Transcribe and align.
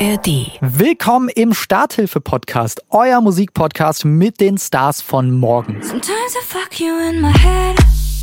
ARD. 0.00 0.52
Willkommen 0.60 1.28
im 1.28 1.52
Starthilfe-Podcast, 1.52 2.84
euer 2.90 3.20
Musikpodcast 3.20 4.04
mit 4.04 4.40
den 4.40 4.56
Stars 4.56 5.02
von 5.02 5.32
morgen. 5.32 5.82
Sometimes 5.82 6.34
I 6.34 6.44
fuck 6.46 6.78
you 6.78 6.94
in 7.10 7.20
my 7.20 7.32
head. 7.32 7.76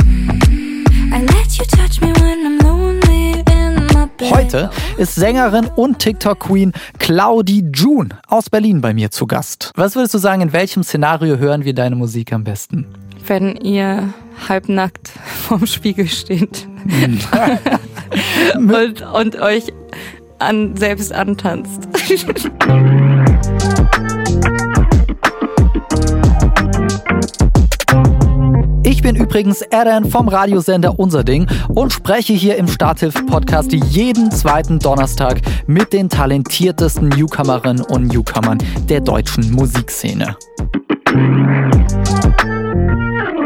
I 0.05 1.21
let 1.21 1.51
you 1.57 1.65
touch 1.65 1.99
me 1.99 2.13
when 2.21 2.45
I'm 2.45 2.63
lonely 2.63 3.43
in 3.51 3.87
my 3.87 4.07
bed. 4.17 4.31
Heute 4.33 4.69
ist 4.97 5.15
Sängerin 5.15 5.69
und 5.75 5.99
TikTok-Queen 5.99 6.71
Claudi 6.99 7.65
June 7.73 8.09
aus 8.27 8.49
Berlin 8.49 8.79
bei 8.79 8.93
mir 8.93 9.11
zu 9.11 9.27
Gast. 9.27 9.73
Was 9.75 9.95
würdest 9.95 10.13
du 10.13 10.17
sagen, 10.17 10.41
in 10.41 10.53
welchem 10.53 10.81
Szenario 10.81 11.37
hören 11.37 11.65
wir 11.65 11.73
deine 11.73 11.97
Musik 11.97 12.31
am 12.31 12.45
besten? 12.45 12.87
wenn 13.27 13.55
ihr 13.55 14.13
halbnackt 14.47 15.11
vorm 15.25 15.65
Spiegel 15.65 16.07
steht 16.07 16.67
und, 18.55 19.01
und 19.01 19.35
euch 19.37 19.73
an, 20.45 20.75
selbst 20.77 21.13
antanzt. 21.13 21.81
Ich 28.87 29.01
bin 29.01 29.15
übrigens 29.15 29.61
Eren 29.61 30.09
vom 30.09 30.27
Radiosender 30.27 30.99
Unser 30.99 31.23
Ding 31.23 31.47
und 31.69 31.91
spreche 31.91 32.33
hier 32.33 32.55
im 32.55 32.67
Starthilfe-Podcast 32.67 33.71
jeden 33.73 34.31
zweiten 34.31 34.77
Donnerstag 34.77 35.41
mit 35.65 35.91
den 35.91 36.09
talentiertesten 36.09 37.09
Newcomerinnen 37.09 37.83
und 37.83 38.13
Newcomern 38.13 38.59
der 38.87 39.01
deutschen 39.01 39.51
Musikszene. 39.51 40.35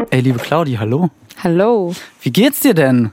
Ey, 0.10 0.22
liebe 0.22 0.40
Claudi, 0.40 0.76
hallo. 0.76 1.10
Hallo. 1.42 1.94
Wie 2.22 2.32
geht's 2.32 2.60
dir 2.60 2.74
denn? 2.74 3.12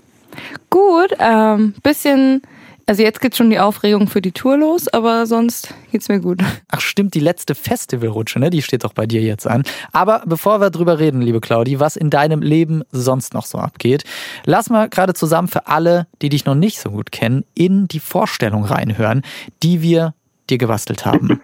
Gut, 0.68 1.14
ähm, 1.20 1.74
bisschen, 1.82 2.42
also 2.86 3.02
jetzt 3.02 3.20
geht 3.20 3.36
schon 3.36 3.50
die 3.50 3.58
Aufregung 3.58 4.06
für 4.06 4.22
die 4.22 4.30
Tour 4.30 4.56
los, 4.56 4.86
aber 4.88 5.26
sonst 5.26 5.74
geht's 5.90 6.08
mir 6.08 6.20
gut. 6.20 6.40
Ach 6.68 6.80
stimmt, 6.80 7.14
die 7.14 7.20
letzte 7.20 7.56
Festivalrutsche, 7.56 8.38
ne? 8.38 8.50
Die 8.50 8.62
steht 8.62 8.84
doch 8.84 8.92
bei 8.92 9.06
dir 9.06 9.22
jetzt 9.22 9.46
an. 9.46 9.64
Aber 9.92 10.22
bevor 10.24 10.60
wir 10.60 10.70
drüber 10.70 11.00
reden, 11.00 11.20
liebe 11.20 11.40
Claudi, 11.40 11.80
was 11.80 11.96
in 11.96 12.10
deinem 12.10 12.42
Leben 12.42 12.84
sonst 12.92 13.34
noch 13.34 13.44
so 13.44 13.58
abgeht, 13.58 14.04
lass 14.44 14.70
mal 14.70 14.88
gerade 14.88 15.14
zusammen 15.14 15.48
für 15.48 15.66
alle, 15.66 16.06
die 16.22 16.28
dich 16.28 16.44
noch 16.44 16.54
nicht 16.54 16.78
so 16.78 16.90
gut 16.90 17.10
kennen, 17.10 17.44
in 17.54 17.88
die 17.88 18.00
Vorstellung 18.00 18.64
reinhören, 18.64 19.22
die 19.64 19.82
wir 19.82 20.14
dir 20.50 20.58
gebastelt 20.58 21.04
haben. 21.04 21.40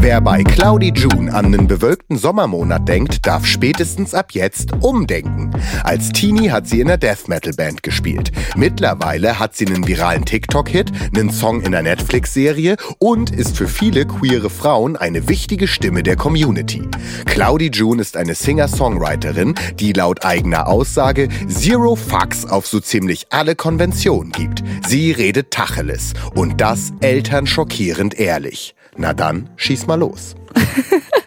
Wer 0.00 0.20
bei 0.20 0.44
Cloudy 0.44 0.92
June 0.94 1.34
an 1.34 1.46
einen 1.46 1.66
bewölkten 1.66 2.16
Sommermonat 2.16 2.88
denkt, 2.88 3.26
darf 3.26 3.44
spätestens 3.44 4.14
ab 4.14 4.30
jetzt 4.30 4.72
umdenken. 4.80 5.50
Als 5.82 6.10
Teenie 6.10 6.50
hat 6.50 6.68
sie 6.68 6.80
in 6.80 6.86
der 6.86 6.98
Death 6.98 7.26
Metal 7.26 7.52
Band 7.52 7.82
gespielt. 7.82 8.30
Mittlerweile 8.56 9.40
hat 9.40 9.56
sie 9.56 9.66
einen 9.66 9.86
viralen 9.86 10.24
TikTok-Hit, 10.24 10.92
einen 11.14 11.30
Song 11.30 11.62
in 11.62 11.72
der 11.72 11.82
Netflix-Serie 11.82 12.76
und 12.98 13.30
ist 13.30 13.56
für 13.56 13.66
viele 13.66 14.06
queere 14.06 14.50
Frauen 14.50 14.96
eine 14.96 15.28
wichtige 15.28 15.66
Stimme 15.66 16.04
der 16.04 16.16
Community. 16.16 16.88
Cloudy 17.26 17.70
June 17.70 18.00
ist 18.00 18.16
eine 18.16 18.34
Singer-Songwriterin, 18.34 19.56
die 19.80 19.92
laut 19.92 20.24
eigener 20.24 20.68
Aussage 20.68 21.28
Zero 21.48 21.96
Fucks 21.96 22.46
auf 22.46 22.66
so 22.66 22.78
ziemlich 22.78 23.26
alle 23.30 23.56
Konventionen 23.56 24.32
gibt. 24.32 24.62
Sie 24.86 25.10
redet 25.10 25.50
Tacheles 25.50 26.14
und 26.34 26.60
das 26.60 26.92
Eltern 27.00 27.46
schockierend 27.46 28.17
ehrlich. 28.18 28.74
Na 28.96 29.14
dann, 29.14 29.50
schieß 29.56 29.86
mal 29.86 29.98
los. 29.98 30.34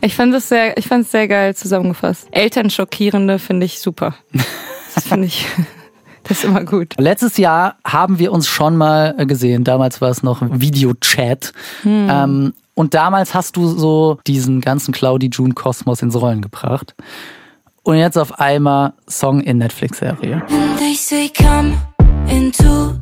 Ich 0.00 0.14
fand 0.14 0.32
es 0.34 0.48
sehr, 0.48 0.76
ich 0.76 0.86
fand 0.86 1.04
es 1.04 1.10
sehr 1.10 1.26
geil 1.26 1.56
zusammengefasst. 1.56 2.28
Eltern 2.30 2.70
schockierende 2.70 3.38
finde 3.38 3.66
ich 3.66 3.80
super. 3.80 4.14
Das 4.94 5.08
finde 5.08 5.26
ich, 5.26 5.46
das 6.22 6.38
ist 6.38 6.44
immer 6.44 6.64
gut. 6.64 6.94
Letztes 6.98 7.36
Jahr 7.36 7.76
haben 7.84 8.18
wir 8.18 8.32
uns 8.32 8.46
schon 8.46 8.76
mal 8.76 9.14
gesehen. 9.26 9.64
Damals 9.64 10.00
war 10.00 10.10
es 10.10 10.22
noch 10.22 10.40
ein 10.40 10.60
Videochat. 10.60 11.52
Ähm, 11.84 12.54
und 12.74 12.94
damals 12.94 13.34
hast 13.34 13.56
du 13.56 13.66
so 13.66 14.18
diesen 14.26 14.60
ganzen 14.60 14.92
Claudi 14.92 15.30
June 15.32 15.54
Kosmos 15.54 16.00
ins 16.00 16.14
Rollen 16.20 16.42
gebracht. 16.42 16.94
Und 17.82 17.96
jetzt 17.96 18.16
auf 18.16 18.38
einmal 18.38 18.92
Song 19.08 19.40
in 19.40 19.58
Netflix-Serie. 19.58 20.42
They 20.78 20.94
say 20.94 21.28
come 21.28 21.76
into 22.28 22.94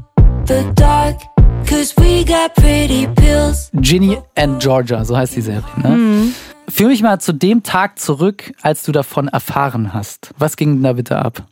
the 0.47 0.65
dark. 0.75 1.17
Cause 1.65 1.95
we 1.97 2.25
got 2.25 2.55
pretty 2.55 3.07
pills. 3.15 3.71
Ginny 3.81 4.19
and 4.35 4.61
Georgia, 4.63 5.05
so 5.05 5.17
heißt 5.17 5.37
die 5.37 5.41
Serie. 5.41 5.65
Ne? 5.83 6.33
Führ 6.69 6.89
mich 6.89 7.03
mal 7.03 7.21
zu 7.21 7.33
dem 7.33 7.63
Tag 7.63 7.99
zurück, 7.99 8.53
als 8.63 8.83
du 8.83 8.93
davon 8.93 9.29
erfahren 9.29 9.95
hast. 9.95 10.31
Was 10.39 10.57
ging 10.57 10.75
denn 10.75 10.83
da 10.83 10.93
bitte 10.93 11.17
ab? 11.17 11.45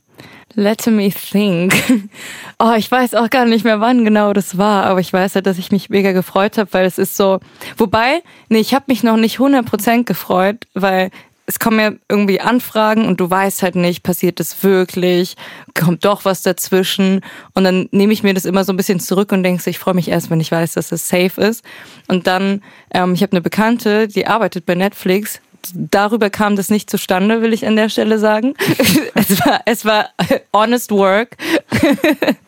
Let 0.55 0.87
me 0.87 1.09
think. 1.09 1.73
Oh, 2.57 2.71
ich 2.77 2.89
weiß 2.89 3.15
auch 3.15 3.29
gar 3.29 3.43
nicht 3.43 3.65
mehr, 3.65 3.81
wann 3.81 4.05
genau 4.05 4.31
das 4.31 4.57
war, 4.57 4.85
aber 4.85 5.01
ich 5.01 5.11
weiß 5.11 5.35
halt, 5.35 5.45
dass 5.45 5.57
ich 5.57 5.73
mich 5.73 5.89
mega 5.89 6.13
gefreut 6.13 6.57
habe, 6.57 6.71
weil 6.71 6.85
es 6.85 6.97
ist 6.97 7.17
so. 7.17 7.41
Wobei, 7.75 8.23
nee, 8.47 8.59
ich 8.59 8.73
habe 8.73 8.85
mich 8.87 9.03
noch 9.03 9.17
nicht 9.17 9.39
100% 9.39 10.05
gefreut, 10.05 10.65
weil 10.73 11.11
es 11.47 11.59
kommen 11.59 11.79
ja 11.79 11.91
irgendwie 12.09 12.41
Anfragen 12.41 13.05
und 13.05 13.19
du 13.19 13.29
weißt 13.29 13.61
halt 13.63 13.75
nicht, 13.75 14.03
passiert 14.03 14.39
das 14.39 14.63
wirklich, 14.63 15.35
kommt 15.73 16.03
doch 16.05 16.25
was 16.25 16.41
dazwischen 16.41 17.21
und 17.53 17.63
dann 17.63 17.87
nehme 17.91 18.13
ich 18.13 18.23
mir 18.23 18.33
das 18.33 18.45
immer 18.45 18.63
so 18.63 18.73
ein 18.73 18.77
bisschen 18.77 18.99
zurück 18.99 19.31
und 19.31 19.43
denke, 19.43 19.69
ich 19.69 19.79
freue 19.79 19.93
mich 19.93 20.07
erst, 20.07 20.29
wenn 20.29 20.39
ich 20.39 20.51
weiß, 20.51 20.73
dass 20.73 20.91
es 20.91 21.07
safe 21.07 21.39
ist. 21.41 21.63
Und 22.07 22.27
dann, 22.27 22.61
ähm, 22.93 23.13
ich 23.13 23.21
habe 23.21 23.33
eine 23.33 23.41
Bekannte, 23.41 24.07
die 24.07 24.27
arbeitet 24.27 24.65
bei 24.65 24.75
Netflix. 24.75 25.39
Darüber 25.73 26.29
kam 26.29 26.55
das 26.55 26.69
nicht 26.69 26.89
zustande, 26.89 27.41
will 27.41 27.53
ich 27.53 27.65
an 27.65 27.75
der 27.75 27.89
Stelle 27.89 28.19
sagen. 28.19 28.53
es 29.15 29.39
war, 29.39 29.61
es 29.65 29.85
war 29.85 30.09
honest 30.53 30.91
work. 30.91 31.37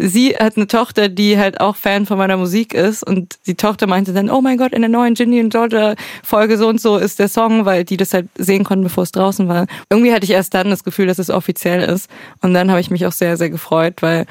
sie 0.00 0.36
hat 0.36 0.56
eine 0.56 0.66
Tochter, 0.66 1.08
die 1.08 1.38
halt 1.38 1.60
auch 1.60 1.76
Fan 1.76 2.06
von 2.06 2.18
meiner 2.18 2.36
Musik 2.36 2.74
ist 2.74 3.06
und 3.06 3.38
die 3.46 3.54
Tochter 3.54 3.86
meinte 3.86 4.12
dann, 4.12 4.30
oh 4.30 4.40
mein 4.40 4.56
Gott, 4.56 4.72
in 4.72 4.82
der 4.82 4.88
neuen 4.88 5.14
Ginny 5.14 5.40
und 5.40 5.50
Georgia 5.50 5.94
Folge 6.22 6.56
so 6.56 6.68
und 6.68 6.80
so 6.80 6.96
ist 6.96 7.18
der 7.18 7.28
Song, 7.28 7.64
weil 7.64 7.84
die 7.84 7.96
das 7.96 8.14
halt 8.14 8.28
sehen 8.36 8.64
konnten, 8.64 8.84
bevor 8.84 9.04
es 9.04 9.12
draußen 9.12 9.48
war. 9.48 9.66
Irgendwie 9.90 10.12
hatte 10.12 10.24
ich 10.24 10.30
erst 10.30 10.54
dann 10.54 10.70
das 10.70 10.84
Gefühl, 10.84 11.06
dass 11.06 11.18
es 11.18 11.30
offiziell 11.30 11.82
ist 11.82 12.08
und 12.40 12.54
dann 12.54 12.70
habe 12.70 12.80
ich 12.80 12.90
mich 12.90 13.06
auch 13.06 13.12
sehr, 13.12 13.36
sehr 13.36 13.50
gefreut, 13.50 14.00
weil 14.00 14.26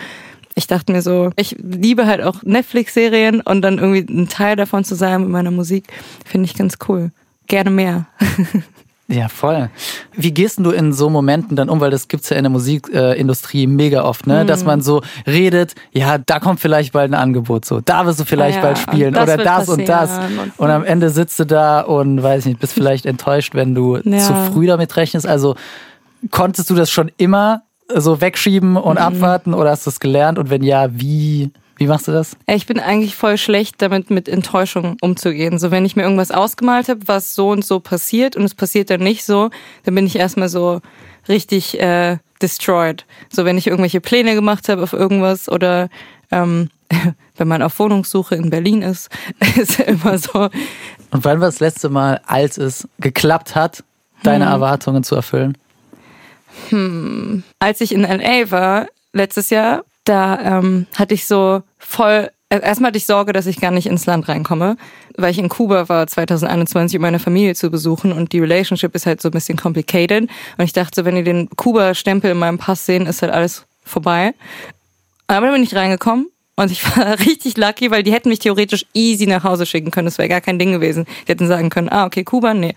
ich 0.56 0.68
dachte 0.68 0.92
mir 0.92 1.02
so, 1.02 1.32
ich 1.36 1.56
liebe 1.60 2.06
halt 2.06 2.22
auch 2.22 2.44
Netflix-Serien 2.44 3.42
und 3.42 3.62
dann 3.62 3.78
irgendwie 3.78 4.06
ein 4.12 4.28
Teil 4.28 4.56
davon 4.56 4.84
zu 4.84 4.96
sein 4.96 5.22
mit 5.22 5.30
meiner 5.30 5.52
Musik, 5.52 5.86
finde 6.26 6.46
ich 6.46 6.56
ganz 6.56 6.78
cool. 6.88 7.12
Gerne 7.48 7.70
mehr. 7.70 8.08
Ja, 9.12 9.28
voll. 9.28 9.70
Wie 10.14 10.32
gehst 10.32 10.58
denn 10.60 10.64
du 10.66 10.70
in 10.72 10.94
so 10.94 11.10
Momenten 11.10 11.56
dann 11.56 11.68
um? 11.68 11.80
Weil 11.82 11.90
das 11.90 12.08
gibt's 12.08 12.30
ja 12.30 12.38
in 12.38 12.44
der 12.44 12.52
Musikindustrie 12.52 13.66
mega 13.66 14.04
oft, 14.04 14.28
ne? 14.28 14.46
Dass 14.46 14.66
man 14.66 14.82
so 14.82 15.02
redet, 15.26 15.74
ja, 15.92 16.20
da 16.20 16.40
kommt 16.40 16.60
vielleicht 16.60 16.94
bald 16.94 17.10
ein 17.12 17.16
Angebot 17.16 17.66
so, 17.66 17.82
da 17.82 18.06
wirst 18.06 18.20
du 18.20 18.26
vielleicht 18.26 18.58
Ja, 18.58 18.62
bald 18.62 18.78
spielen 18.78 19.14
das 19.14 19.24
oder 19.24 19.38
das 19.44 19.68
und 19.70 19.90
das. 19.90 20.20
Und 20.58 20.70
am 20.70 20.84
Ende 20.84 21.10
sitzt 21.10 21.40
du 21.40 21.46
da 21.46 21.82
und 21.82 22.22
weiß 22.22 22.46
nicht, 22.46 22.60
bist 22.60 22.74
vielleicht 22.74 23.08
enttäuscht, 23.08 23.56
wenn 23.56 23.74
du 23.74 23.98
Ja. 23.98 24.20
zu 24.20 24.36
früh 24.36 24.68
damit 24.68 24.96
rechnest. 24.96 25.26
Also 25.26 25.56
konntest 26.30 26.70
du 26.70 26.76
das 26.76 26.92
schon 26.92 27.12
immer 27.18 27.64
so 27.96 28.22
wegschieben 28.22 28.78
und 28.78 28.94
Mhm. 29.00 29.02
abwarten 29.02 29.54
oder 29.56 29.72
hast 29.72 29.88
du 29.88 29.90
es 29.90 30.00
gelernt? 30.00 30.38
Und 30.38 30.52
wenn 30.52 30.62
ja, 30.62 30.88
wie, 30.92 31.50
wie 31.80 31.88
machst 31.88 32.10
du 32.10 32.12
das? 32.12 32.36
Ich 32.46 32.66
bin 32.66 32.80
eigentlich 32.80 33.16
voll 33.16 33.38
schlecht 33.38 33.82
damit, 33.82 34.10
mit 34.10 34.28
Enttäuschung 34.28 34.98
umzugehen. 35.02 35.58
So, 35.60 35.72
wenn 35.72 35.86
ich 35.86 35.96
mir 35.96 36.04
irgendwas 36.04 36.30
ausgemalt 36.30 36.90
habe, 36.90 37.00
was 37.06 37.34
so 37.34 37.52
und 37.52 37.64
so 37.64 37.80
passiert 37.80 38.36
und 38.36 38.44
es 38.44 38.54
passiert 38.54 38.90
dann 38.90 39.00
nicht 39.00 39.24
so, 39.24 39.50
dann 39.86 39.96
bin 39.96 40.06
ich 40.06 40.18
erstmal 40.18 40.50
so 40.50 40.82
richtig 41.30 41.80
äh, 41.80 42.18
destroyed. 42.42 43.06
So, 43.30 43.46
wenn 43.46 43.58
ich 43.58 43.68
irgendwelche 43.68 44.02
Pläne 44.02 44.36
gemacht 44.36 44.68
habe 44.68 44.84
auf 44.84 44.92
irgendwas 44.92 45.48
oder 45.48 45.88
ähm, 46.32 46.70
wenn 47.38 47.48
man 47.48 47.62
auf 47.62 47.80
Wohnungssuche 47.80 48.36
in 48.36 48.50
Berlin 48.50 48.82
ist, 48.82 49.10
ist 49.56 49.80
immer 49.80 50.18
so. 50.18 50.50
Und 51.12 51.24
wann 51.24 51.40
war 51.40 51.48
das 51.48 51.62
letzte 51.62 51.88
Mal, 51.88 52.20
als 52.26 52.58
es 52.58 52.90
geklappt 53.00 53.56
hat, 53.56 53.86
deine 54.24 54.46
Hm. 54.48 54.52
Erwartungen 54.52 55.04
zu 55.04 55.16
erfüllen? 55.16 55.58
Als 57.60 57.80
ich 57.80 57.94
in 57.94 58.02
LA 58.02 58.52
war, 58.52 58.88
letztes 59.14 59.50
Jahr, 59.50 59.86
da 60.04 60.58
ähm, 60.58 60.88
hatte 60.96 61.14
ich 61.14 61.26
so 61.26 61.64
voll. 61.80 62.30
äh, 62.50 62.60
Erstmal 62.62 62.90
hatte 62.90 62.98
ich 62.98 63.06
Sorge, 63.06 63.34
dass 63.34 63.48
ich 63.48 63.60
gar 63.60 63.72
nicht 63.72 63.88
ins 63.88 64.06
Land 64.06 64.28
reinkomme, 64.28 64.78
weil 65.18 65.32
ich 65.32 65.40
in 65.40 65.50
Kuba 65.50 65.90
war 65.90 66.06
2021, 66.06 66.98
um 66.98 67.02
meine 67.02 67.20
Familie 67.20 67.56
zu 67.56 67.72
besuchen 67.72 68.12
und 68.12 68.34
die 68.34 68.40
Relationship 68.40 68.94
ist 68.94 69.06
halt 69.06 69.22
so 69.22 69.30
ein 69.30 69.32
bisschen 69.32 69.58
complicated. 69.58 70.30
Und 70.58 70.64
ich 70.64 70.74
dachte, 70.74 71.06
wenn 71.06 71.16
die 71.16 71.24
den 71.24 71.50
Kuba-Stempel 71.50 72.32
in 72.32 72.38
meinem 72.38 72.58
Pass 72.58 72.86
sehen, 72.86 73.08
ist 73.08 73.22
halt 73.22 73.32
alles 73.32 73.66
vorbei. 73.84 74.34
Aber 75.28 75.46
dann 75.46 75.56
bin 75.56 75.64
ich 75.64 75.76
reingekommen 75.76 76.30
und 76.56 76.72
ich 76.72 76.84
war 76.98 77.20
richtig 77.20 77.58
lucky, 77.58 77.92
weil 77.92 78.04
die 78.04 78.12
hätten 78.12 78.30
mich 78.30 78.40
theoretisch 78.40 78.86
easy 78.94 79.26
nach 79.26 79.44
Hause 79.44 79.66
schicken 79.66 79.92
können. 79.92 80.06
Das 80.06 80.18
wäre 80.18 80.30
gar 80.30 80.42
kein 80.42 80.60
Ding 80.60 80.72
gewesen. 80.72 81.06
Die 81.28 81.32
hätten 81.32 81.48
sagen 81.48 81.70
können, 81.70 81.90
ah, 81.90 82.06
okay, 82.06 82.24
Kuba, 82.24 82.54
nee. 82.54 82.76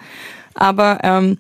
Aber 0.55 0.99
ähm, 1.03 1.39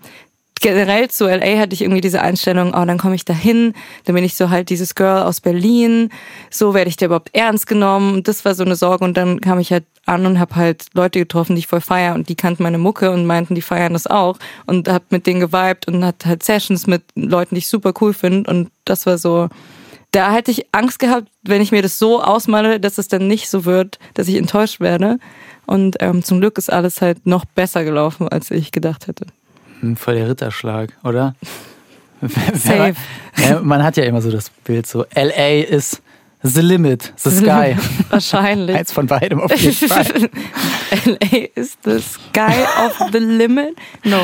generell 0.63 1.11
zu 1.11 1.27
LA 1.27 1.59
hatte 1.59 1.75
ich 1.75 1.83
irgendwie 1.83 2.01
diese 2.01 2.23
Einstellung, 2.23 2.73
oh, 2.75 2.85
dann 2.85 2.97
komme 2.97 3.15
ich 3.15 3.25
da 3.25 3.35
hin, 3.35 3.75
dann 4.05 4.15
bin 4.15 4.25
ich 4.25 4.35
so 4.35 4.49
halt 4.49 4.71
dieses 4.71 4.95
Girl 4.95 5.23
aus 5.23 5.41
Berlin, 5.41 6.09
so 6.51 6.73
werde 6.73 6.89
ich 6.89 6.97
da 6.97 7.07
überhaupt 7.07 7.35
ernst 7.35 7.67
genommen. 7.67 8.23
Das 8.23 8.45
war 8.45 8.55
so 8.55 8.65
eine 8.65 8.77
Sorge 8.77 9.05
und 9.05 9.17
dann 9.17 9.41
kam 9.41 9.59
ich 9.59 9.73
halt 9.73 9.85
an 10.07 10.25
und 10.25 10.41
habe 10.41 10.57
halt 10.57 10.87
Leute 10.95 11.19
getroffen, 11.19 11.55
die 11.57 11.61
ich 11.61 11.67
voll 11.67 11.81
feier 11.81 12.15
und 12.15 12.29
die 12.29 12.35
kannten 12.35 12.63
meine 12.63 12.79
Mucke 12.79 13.11
und 13.11 13.27
meinten, 13.27 13.55
die 13.55 13.63
feiern 13.63 13.93
das 13.93 14.07
auch 14.07 14.39
und 14.67 14.89
hab 14.89 15.13
mit 15.13 15.27
denen 15.27 15.41
geweibt 15.41 15.87
und 15.87 16.05
hat 16.05 16.25
halt 16.25 16.43
Sessions 16.43 16.87
mit 16.87 17.03
Leuten, 17.15 17.55
die 17.55 17.61
ich 17.61 17.69
super 17.69 17.93
cool 18.01 18.15
finde 18.15 18.51
und 18.51 18.71
das 18.85 19.05
war 19.07 19.19
so 19.19 19.49
da 20.13 20.31
hätte 20.31 20.51
ich 20.51 20.67
Angst 20.73 20.99
gehabt, 20.99 21.29
wenn 21.43 21.63
ich 21.63 21.73
mir 21.73 21.81
das 21.81 21.99
so 21.99 22.23
ausmale, 22.23 22.79
dass 22.79 22.99
es 22.99 23.09
dann 23.09 23.29
nicht 23.29 23.49
so 23.49 23.65
wird, 23.65 23.99
dass 24.13 24.29
ich 24.29 24.37
enttäuscht 24.37 24.79
werde. 24.79 25.19
Und 25.65 25.97
ähm, 26.01 26.23
zum 26.23 26.41
Glück 26.41 26.59
ist 26.59 26.71
alles 26.71 27.01
halt 27.01 27.27
noch 27.27 27.47
besser 27.47 27.83
gelaufen, 27.83 28.29
als 28.29 28.51
ich 28.51 28.73
gedacht 28.73 29.07
hätte. 29.07 29.25
Voll 29.97 30.15
der 30.15 30.29
Ritterschlag, 30.29 30.91
oder? 31.05 31.35
Safe. 32.55 32.95
Ja, 33.37 33.61
man 33.61 33.83
hat 33.83 33.97
ja 33.97 34.05
immer 34.05 34.23
so 34.23 34.31
das 34.31 34.51
Bild 34.51 34.87
so, 34.87 35.05
LA 35.15 35.63
ist 35.63 36.01
the 36.45 36.61
limit, 36.61 37.13
the 37.17 37.31
sky. 37.37 37.77
Wahrscheinlich. 38.11 38.77
Eins 38.77 38.93
von 38.93 39.07
beidem 39.07 39.41
auf 39.41 39.53
jeden 39.57 39.89
Fall. 39.89 40.31
LA 41.05 41.39
is 41.57 41.77
the 41.85 41.99
sky 42.01 42.65
of 42.87 43.11
the 43.13 43.19
limit? 43.19 43.77
No. 44.05 44.21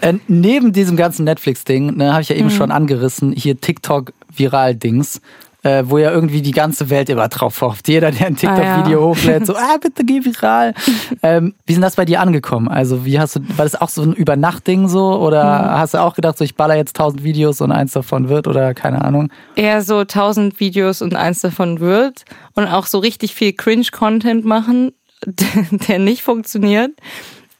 Äh, 0.00 0.14
neben 0.28 0.72
diesem 0.72 0.96
ganzen 0.96 1.24
Netflix-Ding, 1.24 1.96
ne, 1.96 2.12
habe 2.12 2.22
ich 2.22 2.28
ja 2.30 2.34
Mhm. 2.34 2.40
eben 2.42 2.50
schon 2.50 2.70
angerissen, 2.72 3.32
hier 3.32 3.60
TikTok-Viral-Dings, 3.60 5.20
äh, 5.64 5.82
wo 5.86 5.98
ja 5.98 6.12
irgendwie 6.12 6.40
die 6.42 6.52
ganze 6.52 6.88
Welt 6.90 7.08
immer 7.08 7.26
drauf 7.28 7.60
hofft. 7.60 7.88
Jeder, 7.88 8.10
der 8.12 8.28
ein 8.28 8.36
TikTok-Video 8.36 8.84
Ah, 8.84 8.90
ja. 8.90 8.98
hochlädt, 9.00 9.46
so, 9.46 9.56
ah, 9.56 9.76
bitte 9.80 10.04
geh 10.04 10.24
viral. 10.24 10.74
ähm, 11.22 11.54
wie 11.66 11.72
sind 11.72 11.82
das 11.82 11.96
bei 11.96 12.04
dir 12.04 12.20
angekommen? 12.20 12.68
Also, 12.68 13.04
wie 13.04 13.18
hast 13.18 13.36
du, 13.36 13.40
war 13.56 13.64
das 13.64 13.74
auch 13.80 13.88
so 13.88 14.02
ein 14.02 14.12
Übernachtding 14.12 14.88
so? 14.88 15.18
Oder 15.18 15.44
Mhm. 15.44 15.78
hast 15.78 15.94
du 15.94 15.98
auch 15.98 16.14
gedacht, 16.14 16.38
so, 16.38 16.44
ich 16.44 16.54
baller 16.54 16.76
jetzt 16.76 16.94
tausend 16.96 17.24
Videos 17.24 17.60
und 17.60 17.72
eins 17.72 17.92
davon 17.92 18.28
wird 18.28 18.46
oder 18.46 18.74
keine 18.74 19.02
Ahnung? 19.04 19.30
Eher 19.56 19.82
so 19.82 20.04
tausend 20.04 20.60
Videos 20.60 21.02
und 21.02 21.16
eins 21.16 21.40
davon 21.40 21.80
wird 21.80 22.24
und 22.54 22.66
auch 22.68 22.86
so 22.86 22.98
richtig 22.98 23.34
viel 23.34 23.52
Cringe-Content 23.52 24.44
machen, 24.44 24.92
der 25.88 25.98
nicht 25.98 26.22
funktioniert. 26.22 26.90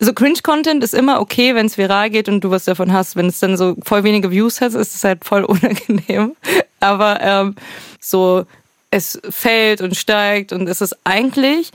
So 0.04 0.12
Cringe-Content 0.12 0.84
ist 0.84 0.92
immer 0.92 1.18
okay, 1.18 1.54
wenn 1.54 1.64
es 1.64 1.78
viral 1.78 2.10
geht 2.10 2.28
und 2.28 2.42
du 2.44 2.50
was 2.50 2.66
davon 2.66 2.92
hast. 2.92 3.16
Wenn 3.16 3.24
es 3.24 3.38
dann 3.38 3.56
so 3.56 3.74
voll 3.82 4.04
wenige 4.04 4.30
Views 4.30 4.60
hat, 4.60 4.74
ist 4.74 4.94
es 4.94 5.02
halt 5.02 5.24
voll 5.24 5.44
unangenehm. 5.44 6.36
Aber 6.78 7.22
ähm, 7.22 7.54
so 8.00 8.44
es 8.90 9.18
fällt 9.30 9.80
und 9.80 9.96
steigt 9.96 10.52
und 10.52 10.68
es 10.68 10.82
ist 10.82 10.94
eigentlich, 11.04 11.70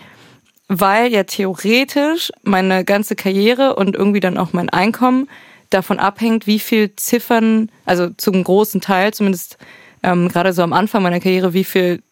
weil 0.68 1.12
ja 1.12 1.24
theoretisch 1.24 2.32
meine 2.44 2.86
ganze 2.86 3.16
Karriere 3.16 3.76
und 3.76 3.96
irgendwie 3.96 4.20
dann 4.20 4.38
auch 4.38 4.54
mein 4.54 4.70
Einkommen 4.70 5.28
davon 5.72 5.98
abhängt, 5.98 6.46
wie 6.46 6.60
viel 6.60 6.96
Ziffern, 6.98 7.72
also 7.86 8.10
zum 8.12 8.44
großen 8.44 8.80
Teil 8.80 9.12
zumindest 9.12 9.58
ähm, 10.04 10.30
gerade 10.30 10.54
so 10.54 10.62
am 10.62 10.74
Anfang 10.74 11.02
meiner 11.02 11.20
Karriere, 11.20 11.54
wie 11.54 11.64
viel 11.64 12.04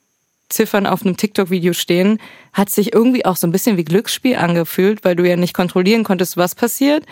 Ziffern 0.50 0.86
auf 0.88 1.06
einem 1.06 1.18
TikTok-Video 1.18 1.74
stehen, 1.74 2.20
hat 2.54 2.70
sich 2.70 2.94
irgendwie 2.94 3.26
auch 3.26 3.36
so 3.36 3.48
ein 3.48 3.52
bisschen 3.52 3.78
wie 3.78 3.84
Glücksspiel 3.84 4.36
angefühlt, 4.38 5.04
weil 5.04 5.16
du 5.16 5.28
ja 5.28 5.36
nicht 5.36 5.54
kontrollieren 5.54 6.04
konntest, 6.04 6.38
was 6.38 6.56
passiert. 6.56 7.06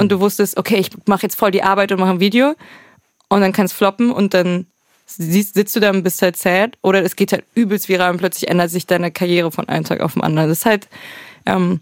Und 0.00 0.08
du 0.10 0.20
wusstest, 0.20 0.56
okay, 0.56 0.76
ich 0.76 0.90
mache 1.06 1.22
jetzt 1.22 1.36
voll 1.36 1.50
die 1.50 1.62
Arbeit 1.62 1.92
und 1.92 2.00
mache 2.00 2.10
ein 2.10 2.20
Video 2.20 2.54
und 3.28 3.40
dann 3.40 3.52
kann 3.52 3.66
es 3.66 3.72
floppen 3.72 4.10
und 4.10 4.34
dann 4.34 4.66
siehst, 5.06 5.54
sitzt 5.54 5.74
du 5.76 5.80
da 5.80 5.90
und 5.90 6.02
bist 6.02 6.22
halt 6.22 6.36
sad 6.36 6.76
oder 6.82 7.02
es 7.02 7.16
geht 7.16 7.32
halt 7.32 7.44
übelst 7.54 7.88
viral 7.88 8.12
und 8.12 8.18
plötzlich 8.18 8.50
ändert 8.50 8.70
sich 8.70 8.86
deine 8.86 9.10
Karriere 9.10 9.50
von 9.50 9.68
einem 9.68 9.84
Tag 9.84 10.00
auf 10.00 10.14
den 10.14 10.22
anderen. 10.22 10.48
Das 10.48 10.58
ist 10.58 10.66
halt 10.66 10.88
ähm, 11.46 11.80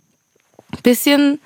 bisschen, 0.83 1.41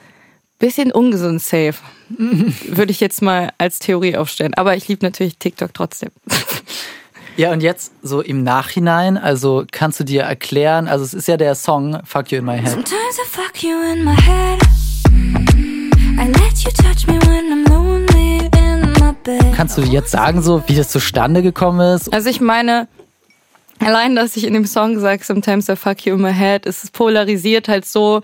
bisschen 0.58 0.92
ungesund 0.92 1.42
safe, 1.42 1.76
würde 2.08 2.92
ich 2.92 3.00
jetzt 3.00 3.22
mal 3.22 3.52
als 3.58 3.78
Theorie 3.78 4.16
aufstellen. 4.16 4.54
Aber 4.54 4.76
ich 4.76 4.88
liebe 4.88 5.04
natürlich 5.04 5.38
TikTok 5.38 5.74
trotzdem. 5.74 6.10
Ja, 7.36 7.52
und 7.52 7.62
jetzt 7.62 7.92
so 8.02 8.20
im 8.20 8.42
Nachhinein, 8.42 9.16
also 9.16 9.64
kannst 9.70 10.00
du 10.00 10.04
dir 10.04 10.22
erklären, 10.22 10.88
also 10.88 11.04
es 11.04 11.14
ist 11.14 11.28
ja 11.28 11.36
der 11.36 11.54
Song 11.54 12.00
Fuck 12.04 12.32
You 12.32 12.38
in 12.38 12.44
My 12.44 12.58
Head. 12.58 12.70
Sometimes 12.70 13.18
I 13.18 13.28
fuck 13.28 13.62
you 13.62 13.76
in 13.92 14.04
my 14.04 14.14
head. 14.14 14.58
I 16.18 16.26
let 16.26 16.58
you 16.62 16.70
touch 16.70 17.06
me 17.06 17.18
when 17.26 17.50
I'm 17.50 17.70
lonely 17.70 18.50
in 18.58 18.92
my 19.00 19.12
bed. 19.24 19.54
Kannst 19.56 19.78
du 19.78 19.82
jetzt 19.82 20.10
sagen, 20.10 20.42
so 20.42 20.62
wie 20.66 20.76
das 20.76 20.90
zustande 20.90 21.42
gekommen 21.42 21.94
ist? 21.94 22.12
Also 22.12 22.28
ich 22.28 22.40
meine, 22.40 22.88
allein, 23.78 24.16
dass 24.16 24.36
ich 24.36 24.44
in 24.46 24.52
dem 24.52 24.66
Song 24.66 24.98
sage, 24.98 25.24
sometimes 25.24 25.68
I 25.68 25.76
fuck 25.76 26.04
you 26.04 26.14
in 26.14 26.20
my 26.20 26.32
head, 26.32 26.66
ist 26.66 26.84
es 26.84 26.90
polarisiert 26.90 27.68
halt 27.68 27.86
so. 27.86 28.20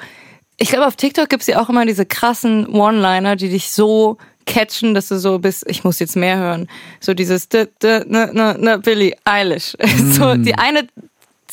Ich 0.58 0.68
glaube, 0.68 0.86
auf 0.86 0.96
TikTok 0.96 1.28
gibt's 1.28 1.46
ja 1.46 1.60
auch 1.60 1.68
immer 1.68 1.86
diese 1.86 2.04
krassen 2.04 2.66
One-Liner, 2.68 3.36
die 3.36 3.48
dich 3.48 3.70
so 3.70 4.18
catchen, 4.46 4.94
dass 4.94 5.08
du 5.08 5.18
so 5.18 5.38
bist, 5.38 5.64
ich 5.68 5.84
muss 5.84 5.98
jetzt 5.98 6.16
mehr 6.16 6.38
hören. 6.38 6.68
So 7.00 7.14
dieses 7.14 7.48
d, 7.48 7.66
d, 7.82 8.04
ne, 8.06 8.30
ne, 8.32 8.56
ne, 8.58 8.78
Billie 8.78 9.16
Eilish. 9.24 9.76
So 10.12 10.34
die 10.36 10.54
eine 10.54 10.86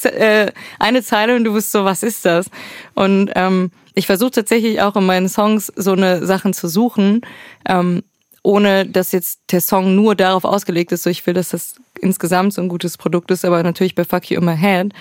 äh, 0.03 0.51
eine 0.79 1.03
Zeile 1.03 1.35
und 1.35 1.43
du 1.43 1.53
bist 1.53 1.71
so, 1.71 1.85
was 1.85 2.03
ist 2.03 2.25
das? 2.25 2.47
Und 2.93 3.31
ähm, 3.35 3.71
ich 3.93 4.07
versuche 4.07 4.31
tatsächlich 4.31 4.81
auch 4.81 4.95
in 4.95 5.05
meinen 5.05 5.29
Songs 5.29 5.71
so 5.75 5.93
eine 5.93 6.25
Sachen 6.25 6.53
zu 6.53 6.67
suchen, 6.67 7.21
ähm, 7.67 8.03
ohne 8.41 8.85
dass 8.85 9.11
jetzt 9.11 9.39
der 9.51 9.61
Song 9.61 9.95
nur 9.95 10.15
darauf 10.15 10.43
ausgelegt 10.43 10.91
ist. 10.91 11.03
So, 11.03 11.09
ich 11.09 11.25
will, 11.25 11.33
dass 11.33 11.49
das 11.49 11.75
insgesamt 12.01 12.53
so 12.53 12.61
ein 12.61 12.69
gutes 12.69 12.97
Produkt 12.97 13.31
ist, 13.31 13.45
aber 13.45 13.63
natürlich 13.63 13.95
bei 13.95 14.03
Fuck 14.03 14.29
You 14.29 14.39
in 14.39 14.45
My 14.45 14.57
Head. 14.57 14.93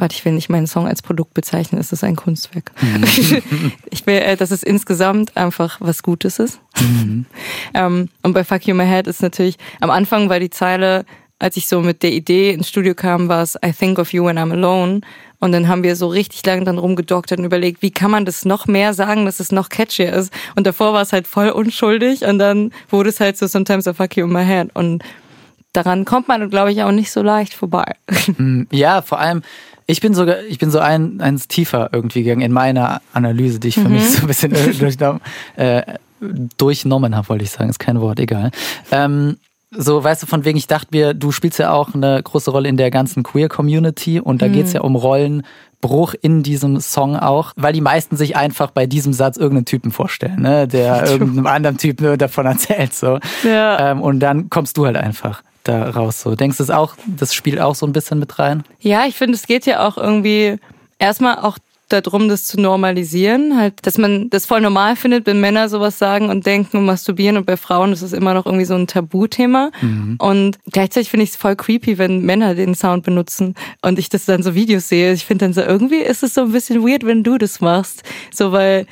Warte, 0.00 0.14
ich 0.14 0.24
will 0.24 0.32
nicht 0.32 0.48
meinen 0.48 0.66
Song 0.66 0.86
als 0.86 1.02
Produkt 1.02 1.34
bezeichnen, 1.34 1.78
es 1.78 1.92
ist 1.92 2.02
ein 2.04 2.16
Kunstwerk. 2.16 2.72
ich 3.90 4.06
will, 4.06 4.14
äh, 4.14 4.34
dass 4.34 4.50
es 4.50 4.62
insgesamt 4.62 5.36
einfach 5.36 5.76
was 5.78 6.02
Gutes 6.02 6.38
ist. 6.38 6.58
ähm, 7.74 8.08
und 8.22 8.32
bei 8.32 8.42
Fuck 8.42 8.66
You 8.66 8.74
My 8.74 8.86
Head 8.86 9.06
ist 9.06 9.20
natürlich, 9.20 9.58
am 9.78 9.90
Anfang 9.90 10.30
war 10.30 10.40
die 10.40 10.48
Zeile, 10.48 11.04
als 11.38 11.58
ich 11.58 11.68
so 11.68 11.82
mit 11.82 12.02
der 12.02 12.12
Idee 12.12 12.50
ins 12.52 12.70
Studio 12.70 12.94
kam, 12.94 13.28
war 13.28 13.42
es 13.42 13.58
I 13.62 13.72
think 13.72 13.98
of 13.98 14.14
you 14.14 14.24
when 14.24 14.38
I'm 14.38 14.52
alone. 14.52 15.02
Und 15.38 15.52
dann 15.52 15.68
haben 15.68 15.82
wir 15.82 15.94
so 15.96 16.08
richtig 16.08 16.46
lange 16.46 16.64
dann 16.64 16.78
rumgedoktert 16.78 17.38
und 17.38 17.44
überlegt, 17.44 17.82
wie 17.82 17.90
kann 17.90 18.10
man 18.10 18.24
das 18.24 18.46
noch 18.46 18.66
mehr 18.66 18.94
sagen, 18.94 19.26
dass 19.26 19.38
es 19.38 19.52
noch 19.52 19.68
catchier 19.68 20.14
ist. 20.14 20.32
Und 20.56 20.66
davor 20.66 20.94
war 20.94 21.02
es 21.02 21.12
halt 21.12 21.26
voll 21.26 21.50
unschuldig 21.50 22.24
und 22.24 22.38
dann 22.38 22.72
wurde 22.88 23.10
es 23.10 23.20
halt 23.20 23.36
so 23.36 23.46
sometimes 23.46 23.86
I 23.86 23.92
fuck 23.92 24.16
you 24.16 24.24
in 24.24 24.32
my 24.32 24.46
head. 24.46 24.70
Und 24.72 25.02
daran 25.74 26.04
kommt 26.04 26.28
man, 26.28 26.48
glaube 26.50 26.72
ich, 26.72 26.82
auch 26.82 26.90
nicht 26.90 27.10
so 27.10 27.22
leicht 27.22 27.52
vorbei. 27.52 27.94
Ja, 28.70 29.02
vor 29.02 29.20
allem, 29.20 29.42
ich 29.90 30.00
bin 30.00 30.14
sogar, 30.14 30.42
ich 30.48 30.58
bin 30.58 30.70
so 30.70 30.78
ein, 30.78 31.20
eins 31.20 31.48
tiefer 31.48 31.90
irgendwie 31.92 32.22
gegangen 32.22 32.42
in 32.42 32.52
meiner 32.52 33.00
Analyse, 33.12 33.58
die 33.60 33.68
ich 33.68 33.74
für 33.76 33.88
Mhm. 33.88 33.94
mich 33.94 34.08
so 34.10 34.20
ein 34.22 34.26
bisschen 34.26 34.52
äh, 34.54 34.72
durchnommen, 34.72 35.20
äh, 35.56 35.82
durchnommen 36.58 37.16
habe, 37.16 37.28
wollte 37.28 37.44
ich 37.44 37.50
sagen, 37.50 37.70
ist 37.70 37.78
kein 37.78 38.00
Wort, 38.00 38.20
egal. 38.20 38.50
Ähm, 38.90 39.36
so, 39.72 40.02
weißt 40.02 40.22
du, 40.24 40.26
von 40.26 40.44
wegen, 40.44 40.58
ich 40.58 40.66
dachte 40.66 40.88
mir, 40.90 41.14
du 41.14 41.30
spielst 41.30 41.58
ja 41.60 41.72
auch 41.72 41.94
eine 41.94 42.20
große 42.22 42.50
Rolle 42.50 42.68
in 42.68 42.76
der 42.76 42.90
ganzen 42.90 43.22
Queer-Community 43.22 44.18
und 44.20 44.42
da 44.42 44.48
Mhm. 44.48 44.52
geht's 44.52 44.72
ja 44.72 44.80
um 44.80 44.96
Rollenbruch 44.96 46.14
in 46.20 46.42
diesem 46.42 46.80
Song 46.80 47.16
auch, 47.16 47.52
weil 47.56 47.72
die 47.72 47.80
meisten 47.80 48.16
sich 48.16 48.36
einfach 48.36 48.72
bei 48.72 48.86
diesem 48.86 49.12
Satz 49.12 49.36
irgendeinen 49.36 49.66
Typen 49.66 49.92
vorstellen, 49.92 50.40
ne, 50.42 50.66
der 50.66 51.06
irgendeinem 51.10 51.46
anderen 51.46 51.78
Typen 51.78 52.18
davon 52.18 52.46
erzählt, 52.46 52.94
so. 52.94 53.20
Ja. 53.44 53.92
Ähm, 53.92 54.00
und 54.02 54.18
dann 54.20 54.50
kommst 54.50 54.76
du 54.76 54.86
halt 54.86 54.96
einfach 54.96 55.42
da 55.64 55.90
raus, 55.90 56.22
so. 56.22 56.34
Denkst 56.34 56.56
du 56.56 56.62
es 56.62 56.70
auch, 56.70 56.94
das 57.06 57.34
spielt 57.34 57.60
auch 57.60 57.74
so 57.74 57.86
ein 57.86 57.92
bisschen 57.92 58.18
mit 58.18 58.38
rein? 58.38 58.64
Ja, 58.80 59.06
ich 59.06 59.16
finde, 59.16 59.34
es 59.34 59.46
geht 59.46 59.66
ja 59.66 59.86
auch 59.86 59.96
irgendwie 59.96 60.56
erstmal 60.98 61.38
auch 61.38 61.58
darum, 61.88 62.28
das 62.28 62.44
zu 62.44 62.60
normalisieren, 62.60 63.56
halt, 63.58 63.74
dass 63.82 63.98
man 63.98 64.30
das 64.30 64.46
voll 64.46 64.60
normal 64.60 64.94
findet, 64.94 65.26
wenn 65.26 65.40
Männer 65.40 65.68
sowas 65.68 65.98
sagen 65.98 66.30
und 66.30 66.46
denken 66.46 66.76
und 66.76 66.84
masturbieren 66.84 67.36
und 67.36 67.46
bei 67.46 67.56
Frauen 67.56 67.92
ist 67.92 68.02
es 68.02 68.12
immer 68.12 68.32
noch 68.32 68.46
irgendwie 68.46 68.64
so 68.64 68.74
ein 68.74 68.86
Tabuthema. 68.86 69.72
Und 70.18 70.58
gleichzeitig 70.70 71.10
finde 71.10 71.24
ich 71.24 71.30
es 71.30 71.36
voll 71.36 71.56
creepy, 71.56 71.98
wenn 71.98 72.22
Männer 72.22 72.54
den 72.54 72.76
Sound 72.76 73.04
benutzen 73.04 73.56
und 73.82 73.98
ich 73.98 74.08
das 74.08 74.24
dann 74.24 74.44
so 74.44 74.54
Videos 74.54 74.88
sehe. 74.88 75.12
Ich 75.12 75.26
finde 75.26 75.46
dann 75.46 75.52
so, 75.52 75.62
irgendwie 75.62 75.98
ist 75.98 76.22
es 76.22 76.34
so 76.34 76.42
ein 76.42 76.52
bisschen 76.52 76.86
weird, 76.86 77.04
wenn 77.04 77.24
du 77.24 77.38
das 77.38 77.60
machst. 77.60 78.04
So, 78.32 78.52
weil 78.52 78.86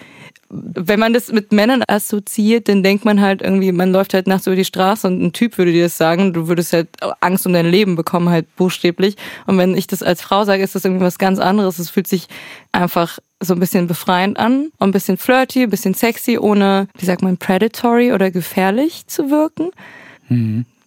wenn 0.50 0.98
man 0.98 1.12
das 1.12 1.30
mit 1.30 1.52
Männern 1.52 1.82
assoziiert, 1.86 2.68
dann 2.68 2.82
denkt 2.82 3.04
man 3.04 3.20
halt 3.20 3.42
irgendwie, 3.42 3.70
man 3.70 3.92
läuft 3.92 4.14
halt 4.14 4.26
nachts 4.26 4.46
über 4.46 4.56
die 4.56 4.64
Straße 4.64 5.06
und 5.06 5.22
ein 5.22 5.32
Typ 5.32 5.58
würde 5.58 5.72
dir 5.72 5.84
das 5.84 5.98
sagen, 5.98 6.32
du 6.32 6.48
würdest 6.48 6.72
halt 6.72 6.88
Angst 7.20 7.46
um 7.46 7.52
dein 7.52 7.66
Leben 7.70 7.96
bekommen, 7.96 8.30
halt 8.30 8.54
buchstäblich. 8.56 9.16
Und 9.46 9.58
wenn 9.58 9.76
ich 9.76 9.86
das 9.86 10.02
als 10.02 10.22
Frau 10.22 10.44
sage, 10.44 10.62
ist 10.62 10.74
das 10.74 10.84
irgendwie 10.84 11.04
was 11.04 11.18
ganz 11.18 11.38
anderes. 11.38 11.78
Es 11.78 11.90
fühlt 11.90 12.06
sich 12.06 12.28
einfach 12.72 13.18
so 13.40 13.54
ein 13.54 13.60
bisschen 13.60 13.86
befreiend 13.86 14.38
an 14.38 14.70
und 14.78 14.88
ein 14.88 14.92
bisschen 14.92 15.18
flirty, 15.18 15.64
ein 15.64 15.70
bisschen 15.70 15.94
sexy, 15.94 16.38
ohne, 16.38 16.88
wie 16.96 17.04
sagt 17.04 17.22
man, 17.22 17.36
predatory 17.36 18.12
oder 18.12 18.30
gefährlich 18.30 19.06
zu 19.06 19.30
wirken. 19.30 19.70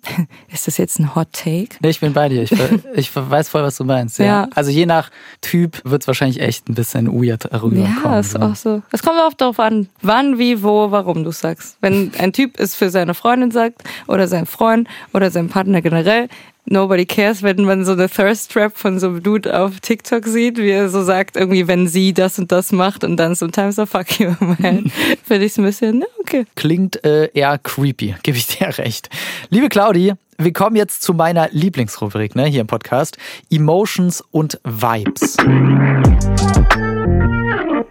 Ist 0.51 0.67
das 0.67 0.77
jetzt 0.77 0.99
ein 0.99 1.15
Hot 1.15 1.27
Take? 1.31 1.69
Nee, 1.81 1.89
ich 1.89 1.99
bin 1.99 2.13
bei 2.13 2.29
dir. 2.29 2.43
Ich, 2.43 2.51
ich 2.93 3.15
weiß 3.15 3.49
voll, 3.49 3.63
was 3.63 3.77
du 3.77 3.83
meinst. 3.83 4.19
Ja. 4.19 4.25
Ja. 4.25 4.47
Also 4.55 4.71
je 4.71 4.85
nach 4.85 5.09
Typ 5.41 5.81
wird's 5.83 6.07
wahrscheinlich 6.07 6.41
echt 6.41 6.69
ein 6.69 6.75
bisschen 6.75 7.07
weird 7.07 7.45
rüberkommen. 7.45 7.97
Ja, 8.03 8.19
ist 8.19 8.31
so. 8.31 8.39
auch 8.39 8.55
so. 8.55 8.81
Es 8.91 9.03
kommt 9.03 9.19
auch 9.19 9.33
darauf 9.33 9.59
an, 9.59 9.89
wann, 10.01 10.37
wie, 10.37 10.63
wo, 10.63 10.91
warum 10.91 11.23
du 11.23 11.31
sagst. 11.31 11.77
Wenn 11.81 12.11
ein 12.17 12.33
Typ 12.33 12.59
es 12.59 12.75
für 12.75 12.89
seine 12.89 13.13
Freundin 13.13 13.51
sagt 13.51 13.83
oder 14.07 14.27
sein 14.27 14.45
Freund 14.45 14.87
oder 15.13 15.31
sein 15.31 15.49
Partner 15.49 15.81
generell, 15.81 16.27
nobody 16.65 17.05
cares, 17.05 17.43
wenn 17.43 17.63
man 17.63 17.85
so 17.85 17.93
eine 17.93 18.09
Thirst 18.09 18.51
Trap 18.51 18.77
von 18.77 18.99
so 18.99 19.07
einem 19.07 19.23
Dude 19.23 19.57
auf 19.57 19.79
TikTok 19.79 20.25
sieht, 20.25 20.57
wie 20.57 20.69
er 20.69 20.89
so 20.89 21.03
sagt, 21.03 21.35
irgendwie, 21.35 21.67
wenn 21.67 21.87
sie 21.87 22.13
das 22.13 22.39
und 22.39 22.51
das 22.51 22.71
macht 22.71 23.03
und 23.03 23.17
dann 23.17 23.35
sometimes 23.35 23.79
a 23.79 23.85
fuck 23.85 24.19
you, 24.19 24.33
man. 24.39 24.91
Finde 25.23 25.45
ich 25.45 25.57
ein 25.57 25.63
bisschen, 25.63 25.99
ne, 25.99 26.07
okay. 26.19 26.45
Klingt 26.55 27.03
äh, 27.03 27.29
eher 27.33 27.57
creepy, 27.57 28.15
gebe 28.23 28.37
ich 28.37 28.47
dir 28.47 28.77
recht. 28.77 29.09
Liebe 29.49 29.69
Claudi, 29.69 30.13
wir 30.37 30.53
kommen 30.53 30.75
jetzt 30.75 31.03
zu 31.03 31.13
meiner 31.13 31.49
Lieblingsrubrik 31.51 32.35
ne, 32.35 32.45
hier 32.45 32.61
im 32.61 32.67
Podcast. 32.67 33.17
Emotions 33.49 34.23
und 34.31 34.59
Vibes. 34.63 35.37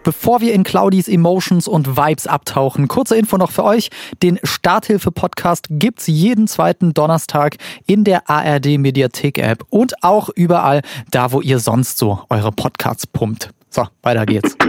Bevor 0.03 0.41
wir 0.41 0.53
in 0.53 0.63
Claudis 0.63 1.07
Emotions 1.07 1.67
und 1.67 1.95
Vibes 1.95 2.25
abtauchen, 2.25 2.87
kurze 2.87 3.15
Info 3.17 3.37
noch 3.37 3.51
für 3.51 3.63
euch. 3.63 3.91
Den 4.23 4.39
Starthilfe-Podcast 4.43 5.67
gibt's 5.69 6.07
jeden 6.07 6.47
zweiten 6.47 6.95
Donnerstag 6.95 7.57
in 7.85 8.03
der 8.03 8.27
ARD-Mediathek-App 8.29 9.63
und 9.69 10.03
auch 10.03 10.29
überall 10.29 10.81
da, 11.11 11.31
wo 11.31 11.41
ihr 11.41 11.59
sonst 11.59 11.99
so 11.99 12.21
eure 12.29 12.51
Podcasts 12.51 13.05
pumpt. 13.05 13.51
So, 13.69 13.87
weiter 14.01 14.25
geht's. 14.25 14.57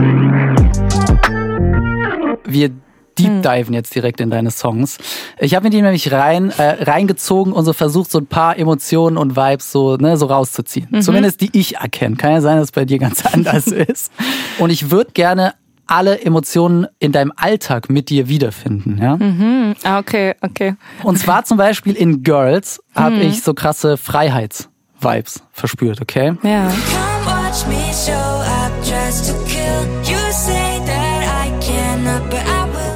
Wir 2.45 2.71
deep 3.19 3.43
diven 3.43 3.75
jetzt 3.75 3.95
direkt 3.95 4.21
in 4.21 4.31
deine 4.31 4.51
Songs. 4.51 4.99
Ich 5.39 5.55
habe 5.55 5.65
mir 5.65 5.71
die 5.71 5.83
nämlich 5.83 6.13
rein 6.13 6.51
äh, 6.51 6.85
reingezogen 6.85 7.53
und 7.53 7.65
so 7.65 7.73
versucht, 7.73 8.11
so 8.11 8.19
ein 8.19 8.27
paar 8.27 8.59
Emotionen 8.59 9.17
und 9.17 9.37
Vibes 9.37 9.73
so 9.73 9.97
ne, 9.97 10.17
so 10.17 10.27
rauszuziehen. 10.27 11.03
Zumindest 11.03 11.41
die 11.41 11.51
ich 11.53 11.77
erkenne. 11.77 12.17
Kann 12.17 12.33
ja 12.33 12.41
sein, 12.41 12.57
dass 12.57 12.65
es 12.65 12.73
bei 12.73 12.85
dir 12.85 12.99
ganz 12.99 13.25
anders 13.33 13.67
ist. 13.67 14.13
Und 14.59 14.71
ich 14.71 14.91
würde 14.91 15.13
gerne 15.13 15.55
alle 15.87 16.21
Emotionen 16.21 16.87
in 17.01 17.13
deinem 17.13 17.33
Alltag 17.37 17.91
mit 17.91 18.09
dir 18.09 18.29
wiederfinden. 18.29 18.99
Ja? 18.99 19.19
Ah, 19.83 19.99
okay, 19.99 20.35
okay. 20.41 20.75
Und 21.03 21.19
zwar 21.19 21.45
zum 21.45 21.59
Beispiel 21.59 21.95
in 21.95 22.23
Girls 22.23 22.81
habe 22.95 23.17
ich 23.17 23.43
so 23.43 23.53
krasse 23.53 23.97
Freiheits-Vibes 23.97 25.43
verspürt, 25.53 26.01
okay? 26.01 26.35
Ja. 26.43 26.69
Come 26.69 27.27
watch 27.27 27.67
me 27.67 27.93
show 27.93 28.13
up 28.13 28.73
just 28.83 29.29
to 29.29 29.35
kill. 29.45 29.73
You 30.05 30.22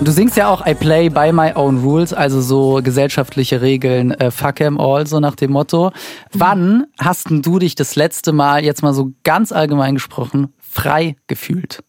Du 0.02 0.12
singst 0.12 0.36
ja 0.36 0.48
auch 0.48 0.64
I 0.66 0.74
play 0.74 1.08
by 1.08 1.32
my 1.32 1.52
own 1.54 1.78
rules, 1.78 2.12
also 2.12 2.40
so 2.40 2.80
gesellschaftliche 2.82 3.60
Regeln, 3.60 4.12
äh, 4.12 4.30
fuck 4.30 4.60
'em 4.60 4.78
all, 4.78 5.06
so 5.06 5.18
nach 5.18 5.34
dem 5.34 5.52
Motto. 5.52 5.90
Wann 6.32 6.86
hast 6.98 7.30
denn 7.30 7.42
du 7.42 7.58
dich 7.58 7.74
das 7.74 7.96
letzte 7.96 8.32
Mal, 8.32 8.64
jetzt 8.64 8.82
mal 8.82 8.94
so 8.94 9.12
ganz 9.24 9.50
allgemein 9.52 9.94
gesprochen, 9.94 10.52
frei 10.60 11.16
gefühlt? 11.26 11.82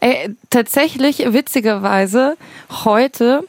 Ey, 0.00 0.34
tatsächlich, 0.50 1.18
witzigerweise, 1.32 2.36
heute, 2.84 3.44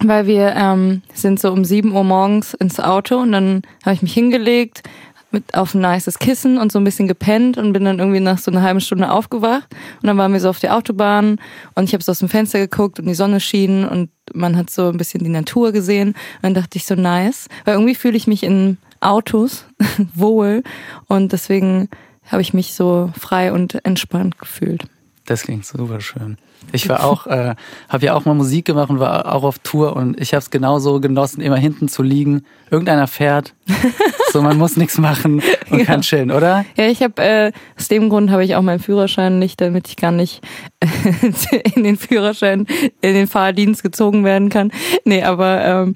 weil 0.00 0.26
wir 0.26 0.54
ähm, 0.56 1.02
sind 1.12 1.38
so 1.38 1.52
um 1.52 1.64
7 1.64 1.92
Uhr 1.92 2.04
morgens 2.04 2.54
ins 2.54 2.80
Auto 2.80 3.18
und 3.18 3.32
dann 3.32 3.62
habe 3.84 3.94
ich 3.94 4.02
mich 4.02 4.14
hingelegt 4.14 4.82
mit 5.30 5.54
auf 5.54 5.74
ein 5.74 5.80
nices 5.80 6.18
Kissen 6.18 6.58
und 6.58 6.72
so 6.72 6.78
ein 6.78 6.84
bisschen 6.84 7.08
gepennt 7.08 7.58
und 7.58 7.72
bin 7.72 7.84
dann 7.84 7.98
irgendwie 7.98 8.20
nach 8.20 8.38
so 8.38 8.50
einer 8.50 8.62
halben 8.62 8.80
Stunde 8.80 9.10
aufgewacht. 9.10 9.68
Und 10.00 10.06
dann 10.06 10.16
waren 10.16 10.32
wir 10.32 10.40
so 10.40 10.48
auf 10.48 10.58
der 10.58 10.76
Autobahn 10.76 11.38
und 11.74 11.84
ich 11.84 11.92
habe 11.92 12.02
so 12.02 12.12
aus 12.12 12.20
dem 12.20 12.28
Fenster 12.28 12.58
geguckt 12.58 12.98
und 12.98 13.06
die 13.06 13.14
Sonne 13.14 13.40
schien 13.40 13.86
und 13.86 14.10
man 14.32 14.56
hat 14.56 14.70
so 14.70 14.88
ein 14.88 14.96
bisschen 14.96 15.22
die 15.22 15.30
Natur 15.30 15.72
gesehen. 15.72 16.08
Und 16.08 16.42
dann 16.42 16.54
dachte 16.54 16.78
ich 16.78 16.86
so 16.86 16.94
nice, 16.94 17.48
weil 17.64 17.74
irgendwie 17.74 17.94
fühle 17.94 18.16
ich 18.16 18.26
mich 18.26 18.42
in 18.42 18.78
Autos 19.00 19.66
wohl 20.14 20.62
und 21.06 21.32
deswegen 21.32 21.88
habe 22.30 22.42
ich 22.42 22.52
mich 22.52 22.74
so 22.74 23.10
frei 23.18 23.52
und 23.52 23.84
entspannt 23.84 24.38
gefühlt. 24.38 24.84
Das 25.28 25.42
klingt 25.42 25.66
super 25.66 26.00
schön. 26.00 26.38
Ich 26.72 26.88
war 26.88 27.04
auch, 27.04 27.26
äh, 27.26 27.54
habe 27.90 28.06
ja 28.06 28.14
auch 28.14 28.24
mal 28.24 28.32
Musik 28.32 28.64
gemacht 28.64 28.88
und 28.88 28.98
war 28.98 29.34
auch 29.34 29.44
auf 29.44 29.58
Tour 29.58 29.94
und 29.94 30.18
ich 30.18 30.32
habe 30.32 30.38
es 30.38 30.48
genauso 30.48 31.00
genossen, 31.00 31.42
immer 31.42 31.58
hinten 31.58 31.88
zu 31.88 32.02
liegen. 32.02 32.46
Irgendeiner 32.70 33.06
fährt, 33.06 33.54
so 34.32 34.40
man 34.40 34.56
muss 34.56 34.78
nichts 34.78 34.96
machen 34.96 35.42
und 35.68 35.84
kann 35.84 36.00
chillen, 36.00 36.30
oder? 36.30 36.64
Ja, 36.78 36.86
ich 36.86 37.02
habe 37.02 37.22
äh, 37.22 37.52
aus 37.78 37.88
dem 37.88 38.08
Grund 38.08 38.30
habe 38.30 38.42
ich 38.42 38.56
auch 38.56 38.62
meinen 38.62 38.78
Führerschein 38.78 39.38
nicht, 39.38 39.60
damit 39.60 39.88
ich 39.88 39.96
gar 39.96 40.12
nicht 40.12 40.40
äh, 40.80 41.58
in 41.74 41.84
den 41.84 41.98
Führerschein, 41.98 42.66
in 43.02 43.12
den 43.12 43.26
Fahrdienst 43.26 43.82
gezogen 43.82 44.24
werden 44.24 44.48
kann. 44.48 44.72
Nee, 45.04 45.24
aber 45.24 45.62
ähm, 45.62 45.94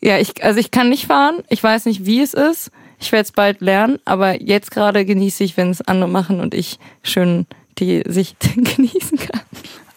ja, 0.00 0.18
ich, 0.20 0.44
also 0.44 0.60
ich 0.60 0.70
kann 0.70 0.90
nicht 0.90 1.06
fahren. 1.08 1.42
Ich 1.48 1.60
weiß 1.60 1.86
nicht, 1.86 2.06
wie 2.06 2.20
es 2.20 2.34
ist. 2.34 2.70
Ich 3.00 3.10
werde 3.10 3.24
es 3.24 3.32
bald 3.32 3.60
lernen, 3.60 3.98
aber 4.04 4.40
jetzt 4.40 4.70
gerade 4.70 5.04
genieße 5.04 5.42
ich, 5.42 5.56
wenn 5.56 5.70
es 5.70 5.80
andere 5.82 6.08
machen 6.08 6.38
und 6.38 6.54
ich 6.54 6.78
schön 7.02 7.46
die 7.78 8.02
Sicht 8.06 8.36
genießen 8.76 9.18
kann. 9.18 9.40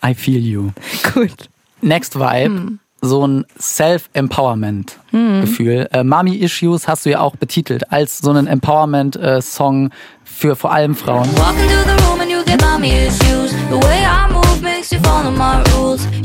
I 0.05 0.13
feel 0.13 0.39
you. 0.39 0.69
Gut. 1.13 1.49
Next 1.81 2.17
Vibe, 2.19 2.77
so 3.01 3.25
ein 3.27 3.45
Self-Empowerment-Gefühl. 3.59 5.87
Äh, 5.91 6.03
Mommy 6.03 6.35
Issues 6.37 6.87
hast 6.87 7.05
du 7.05 7.11
ja 7.11 7.19
auch 7.19 7.35
betitelt 7.35 7.91
als 7.91 8.17
so 8.19 8.29
einen 8.31 8.47
Empowerment-Song 8.47 9.91
für 10.23 10.55
vor 10.55 10.71
allem 10.71 10.95
Frauen. 10.95 11.27
Walk 11.37 11.55
into 11.61 11.75
the 11.85 11.91
room 12.05 12.19
and 12.21 12.31
you 12.31 12.43
get 12.45 12.59
mommy 12.61 12.91
issues. 13.07 13.51
The 13.69 13.75
way 13.75 14.03
I 14.03 14.27
move 14.31 14.46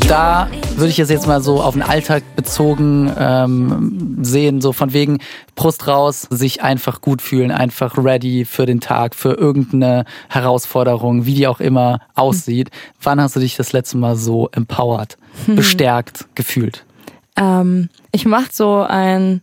Da 0.08 0.48
würde 0.76 0.90
ich 0.90 0.98
es 0.98 1.10
jetzt 1.10 1.26
mal 1.26 1.42
so 1.42 1.60
auf 1.62 1.74
den 1.74 1.82
Alltag 1.82 2.22
bezogen 2.36 3.12
ähm, 3.18 4.18
sehen, 4.22 4.60
so 4.60 4.72
von 4.72 4.92
wegen 4.92 5.18
Brust 5.54 5.86
raus, 5.86 6.26
sich 6.30 6.62
einfach 6.62 7.00
gut 7.00 7.22
fühlen, 7.22 7.50
einfach 7.50 7.96
ready 7.98 8.44
für 8.44 8.66
den 8.66 8.80
Tag, 8.80 9.14
für 9.14 9.32
irgendeine 9.32 10.04
Herausforderung, 10.28 11.26
wie 11.26 11.34
die 11.34 11.46
auch 11.46 11.60
immer 11.60 12.00
aussieht. 12.14 12.70
Wann 13.02 13.20
hast 13.20 13.36
du 13.36 13.40
dich 13.40 13.56
das 13.56 13.72
letzte 13.72 13.96
Mal 13.96 14.16
so 14.16 14.48
empowered, 14.52 15.16
bestärkt 15.46 16.26
gefühlt? 16.34 16.84
Ähm, 17.36 17.88
ich 18.12 18.26
mache 18.26 18.48
so 18.52 18.82
ein 18.82 19.42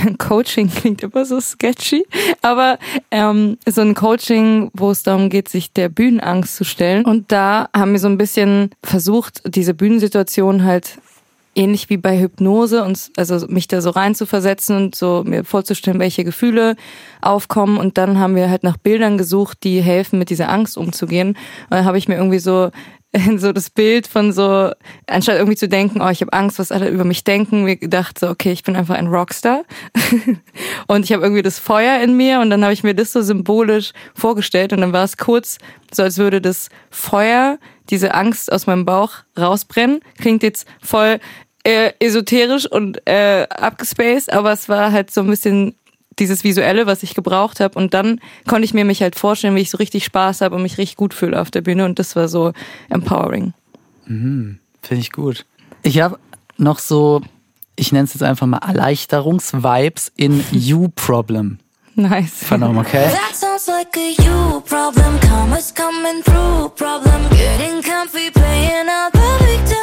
Coaching, 0.18 0.68
klingt 0.68 1.02
immer 1.02 1.24
so 1.24 1.40
sketchy, 1.40 2.04
aber 2.40 2.78
ähm, 3.10 3.58
so 3.66 3.80
ein 3.80 3.94
Coaching, 3.94 4.70
wo 4.74 4.90
es 4.90 5.02
darum 5.02 5.28
geht, 5.28 5.48
sich 5.48 5.72
der 5.72 5.88
Bühnenangst 5.88 6.56
zu 6.56 6.64
stellen. 6.64 7.04
Und 7.04 7.32
da 7.32 7.68
haben 7.74 7.92
wir 7.92 7.98
so 7.98 8.08
ein 8.08 8.18
bisschen 8.18 8.70
versucht, 8.82 9.42
diese 9.46 9.74
Bühnensituation 9.74 10.64
halt 10.64 10.98
ähnlich 11.54 11.90
wie 11.90 11.98
bei 11.98 12.18
Hypnose 12.18 12.82
und 12.82 13.10
also 13.16 13.46
mich 13.48 13.68
da 13.68 13.80
so 13.82 13.90
reinzuversetzen 13.90 14.76
und 14.76 14.94
so 14.94 15.22
mir 15.26 15.44
vorzustellen, 15.44 16.00
welche 16.00 16.24
Gefühle 16.24 16.76
aufkommen 17.20 17.76
und 17.76 17.98
dann 17.98 18.18
haben 18.18 18.36
wir 18.36 18.48
halt 18.48 18.62
nach 18.62 18.78
Bildern 18.78 19.18
gesucht, 19.18 19.58
die 19.62 19.82
helfen 19.82 20.18
mit 20.18 20.30
dieser 20.30 20.48
Angst 20.48 20.78
umzugehen. 20.78 21.28
Und 21.28 21.70
dann 21.70 21.84
habe 21.84 21.98
ich 21.98 22.08
mir 22.08 22.16
irgendwie 22.16 22.38
so 22.38 22.70
so 23.36 23.52
das 23.52 23.70
Bild 23.70 24.06
von 24.06 24.32
so 24.32 24.70
anstatt 25.06 25.36
irgendwie 25.36 25.56
zu 25.56 25.68
denken, 25.68 26.00
oh, 26.00 26.08
ich 26.08 26.20
habe 26.20 26.32
Angst, 26.32 26.58
was 26.58 26.72
alle 26.72 26.88
über 26.88 27.04
mich 27.04 27.24
denken, 27.24 27.64
mir 27.64 27.76
gedacht 27.76 28.18
so, 28.18 28.28
okay, 28.28 28.52
ich 28.52 28.62
bin 28.62 28.76
einfach 28.76 28.94
ein 28.94 29.08
Rockstar 29.08 29.64
und 30.86 31.04
ich 31.04 31.12
habe 31.12 31.22
irgendwie 31.22 31.42
das 31.42 31.58
Feuer 31.58 32.00
in 32.00 32.16
mir 32.16 32.40
und 32.40 32.50
dann 32.50 32.62
habe 32.62 32.72
ich 32.72 32.84
mir 32.84 32.94
das 32.94 33.12
so 33.12 33.22
symbolisch 33.22 33.92
vorgestellt 34.14 34.72
und 34.72 34.80
dann 34.80 34.92
war 34.92 35.04
es 35.04 35.16
kurz 35.16 35.58
so, 35.92 36.02
als 36.02 36.18
würde 36.18 36.40
das 36.40 36.70
Feuer 36.90 37.58
diese 37.90 38.14
Angst 38.14 38.50
aus 38.50 38.66
meinem 38.66 38.86
Bauch 38.86 39.10
rausbrennen. 39.38 40.00
Klingt 40.18 40.42
jetzt 40.42 40.66
voll 40.80 41.18
äh, 41.64 41.92
esoterisch 41.98 42.66
und 42.66 43.06
äh, 43.06 43.46
abgespaced, 43.50 44.32
aber 44.32 44.52
es 44.52 44.68
war 44.68 44.92
halt 44.92 45.10
so 45.10 45.20
ein 45.20 45.26
bisschen 45.26 45.74
dieses 46.18 46.44
Visuelle, 46.44 46.86
was 46.86 47.02
ich 47.02 47.14
gebraucht 47.14 47.60
habe. 47.60 47.78
Und 47.78 47.94
dann 47.94 48.20
konnte 48.46 48.64
ich 48.64 48.74
mir 48.74 48.84
mich 48.84 49.02
halt 49.02 49.16
vorstellen, 49.18 49.54
wie 49.56 49.60
ich 49.60 49.70
so 49.70 49.78
richtig 49.78 50.04
Spaß 50.04 50.40
habe 50.40 50.56
und 50.56 50.62
mich 50.62 50.78
richtig 50.78 50.96
gut 50.96 51.14
fühle 51.14 51.40
auf 51.40 51.50
der 51.50 51.60
Bühne. 51.62 51.84
Und 51.84 51.98
das 51.98 52.16
war 52.16 52.28
so 52.28 52.52
empowering. 52.90 53.52
Finde 54.06 54.58
ich 54.90 55.12
gut. 55.12 55.44
Ich 55.82 56.00
habe 56.00 56.18
noch 56.58 56.78
so, 56.78 57.22
ich 57.76 57.92
nenne 57.92 58.04
es 58.04 58.14
jetzt 58.14 58.22
einfach 58.22 58.46
mal 58.46 58.58
Erleichterungsvibes 58.58 60.12
in 60.16 60.44
You 60.52 60.88
Problem 60.94 61.58
Nice. 61.94 62.44
vernommen, 62.44 62.78
okay? 62.78 63.08
That 63.10 63.34
sounds 63.34 63.66
like 63.66 63.94
a 63.96 64.22
you 64.22 64.60
problem. 64.62 65.18
Commas 65.20 65.72
coming 65.74 66.22
through 66.24 66.70
problem. 66.70 67.28
Getting 67.30 67.82
comfy, 67.82 68.30
playing 68.30 68.88
out 68.88 69.12
the 69.12 69.44
victim. 69.44 69.81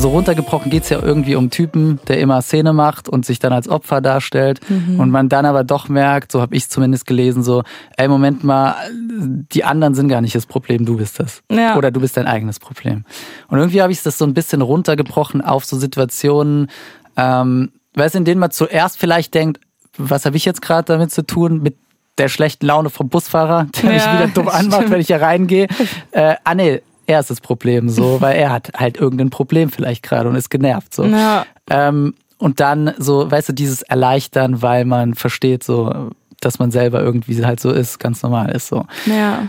So 0.00 0.10
runtergebrochen 0.10 0.70
geht's 0.70 0.88
ja 0.88 1.00
irgendwie 1.02 1.34
um 1.34 1.50
Typen, 1.50 1.98
der 2.08 2.18
immer 2.20 2.40
Szene 2.42 2.72
macht 2.72 3.08
und 3.08 3.24
sich 3.26 3.38
dann 3.38 3.52
als 3.52 3.68
Opfer 3.68 4.00
darstellt. 4.00 4.60
Und 4.68 5.10
man 5.10 5.28
dann 5.28 5.46
aber 5.46 5.64
doch 5.64 5.88
merkt, 5.88 6.32
so 6.32 6.40
habe 6.40 6.54
ich 6.54 6.68
zumindest 6.68 7.06
gelesen, 7.06 7.42
so, 7.42 7.62
ey, 7.96 8.08
Moment 8.08 8.44
mal, 8.44 8.74
die 8.92 9.64
anderen 9.64 9.94
sind 9.94 10.08
gar 10.08 10.20
nicht 10.20 10.34
das 10.34 10.46
Problem, 10.46 10.84
du 10.84 10.96
bist 10.96 11.18
das. 11.20 11.42
Ja. 11.50 11.76
Oder 11.76 11.90
du 11.90 12.00
bist 12.00 12.16
dein 12.16 12.26
eigenes 12.26 12.58
Problem. 12.60 13.04
Und 13.48 13.58
irgendwie 13.58 13.82
habe 13.82 13.92
ich 13.92 14.02
das 14.02 14.18
so 14.18 14.24
ein 14.24 14.34
bisschen 14.34 14.62
runtergebrochen 14.62 15.40
auf 15.42 15.64
so 15.64 15.76
Situationen, 15.78 16.68
ähm, 17.16 17.72
weißt 17.94 18.14
in 18.14 18.24
denen 18.24 18.40
man 18.40 18.50
zuerst 18.50 18.98
vielleicht 18.98 19.34
denkt, 19.34 19.60
was 19.98 20.24
habe 20.24 20.36
ich 20.36 20.44
jetzt 20.44 20.62
gerade 20.62 20.84
damit 20.86 21.10
zu 21.12 21.24
tun? 21.26 21.62
Mit 21.62 21.76
der 22.18 22.28
schlechten 22.28 22.66
Laune 22.66 22.90
vom 22.90 23.08
Busfahrer, 23.08 23.66
der 23.82 23.90
mich 23.90 24.02
Ja, 24.04 24.14
wieder 24.14 24.28
dumm 24.28 24.48
anmacht, 24.50 24.76
stimmt. 24.76 24.90
wenn 24.90 25.00
ich 25.00 25.06
hier 25.08 25.20
reingehe. 25.20 25.66
Äh, 26.12 26.36
ah 26.44 26.54
nee, 26.54 26.82
er 27.06 27.20
ist 27.20 27.30
das 27.30 27.40
Problem 27.40 27.88
so, 27.88 28.20
weil 28.20 28.36
er 28.36 28.50
hat 28.52 28.72
halt 28.76 28.96
irgendein 28.96 29.30
Problem 29.30 29.70
vielleicht 29.70 30.02
gerade 30.02 30.28
und 30.28 30.36
ist 30.36 30.50
genervt 30.50 30.94
so. 30.94 31.04
Ja. 31.04 31.46
Ähm, 31.70 32.14
und 32.38 32.58
dann 32.58 32.92
so, 32.98 33.30
weißt 33.30 33.50
du, 33.50 33.52
dieses 33.52 33.82
Erleichtern, 33.82 34.62
weil 34.62 34.84
man 34.84 35.14
versteht 35.14 35.62
so, 35.62 36.10
dass 36.40 36.58
man 36.58 36.72
selber 36.72 37.00
irgendwie 37.00 37.44
halt 37.44 37.60
so 37.60 37.70
ist, 37.70 38.00
ganz 38.00 38.22
normal 38.22 38.50
ist 38.50 38.66
so. 38.66 38.84
Ja. 39.06 39.48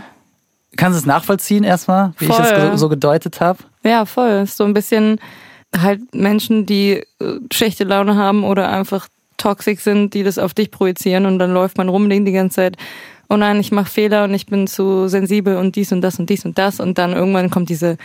Kannst 0.76 0.96
du 0.96 1.00
es 1.00 1.06
nachvollziehen 1.06 1.64
erstmal, 1.64 2.12
wie 2.18 2.26
ich 2.26 2.30
das 2.30 2.50
Voll. 2.50 2.78
so, 2.78 2.88
gedeutet 2.88 3.40
habe? 3.40 3.58
Ja, 3.84 4.06
voll. 4.06 4.42
Ist 4.44 4.56
So 4.56 4.64
ein 4.64 4.74
bisschen 4.74 5.20
halt 5.76 6.14
Menschen, 6.14 6.66
die 6.66 7.02
äh, 7.20 7.38
schlechte 7.52 7.84
Laune 7.84 8.16
haben 8.16 8.44
oder 8.44 8.70
einfach 8.70 9.08
toxisch 9.36 9.80
sind, 9.80 10.14
die 10.14 10.22
das 10.22 10.38
auf 10.38 10.54
dich 10.54 10.70
projizieren 10.70 11.26
und 11.26 11.38
dann 11.38 11.52
läuft 11.52 11.76
man 11.78 11.88
rum 11.88 12.08
die 12.08 12.32
ganze 12.32 12.56
Zeit, 12.56 12.76
oh 13.28 13.36
nein, 13.36 13.60
ich 13.60 13.72
mache 13.72 13.90
Fehler 13.90 14.24
und 14.24 14.34
ich 14.34 14.46
bin 14.46 14.66
zu 14.66 15.08
sensibel 15.08 15.56
und 15.56 15.76
dies 15.76 15.92
und 15.92 16.00
das 16.00 16.18
und 16.18 16.30
dies 16.30 16.44
und 16.44 16.58
das 16.58 16.80
und 16.80 16.98
dann 16.98 17.12
irgendwann 17.12 17.50
kommt 17.50 17.68
diese 17.68 17.96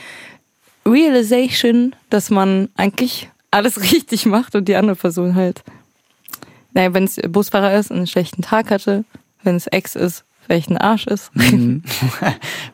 Realization, 0.86 1.96
dass 2.10 2.30
man 2.30 2.70
eigentlich 2.76 3.30
alles 3.52 3.82
richtig 3.92 4.26
macht 4.26 4.56
und 4.56 4.68
die 4.68 4.76
andere 4.76 4.96
Person 4.96 5.36
halt, 5.36 5.64
naja, 6.74 6.94
wenn 6.94 7.06
es 7.06 7.20
Busfahrer 7.28 7.78
ist 7.78 7.92
und 7.92 7.98
einen 7.98 8.08
schlechten 8.08 8.42
Tag 8.42 8.72
hatte, 8.72 9.06
wenn 9.44 9.56
es 9.56 9.68
Ex 9.68 9.96
ist, 9.96 10.26
weil 10.48 10.58
echt 10.58 10.70
ein 10.70 10.78
Arsch 10.78 11.08
ist. 11.08 11.34
Mhm. 11.36 11.84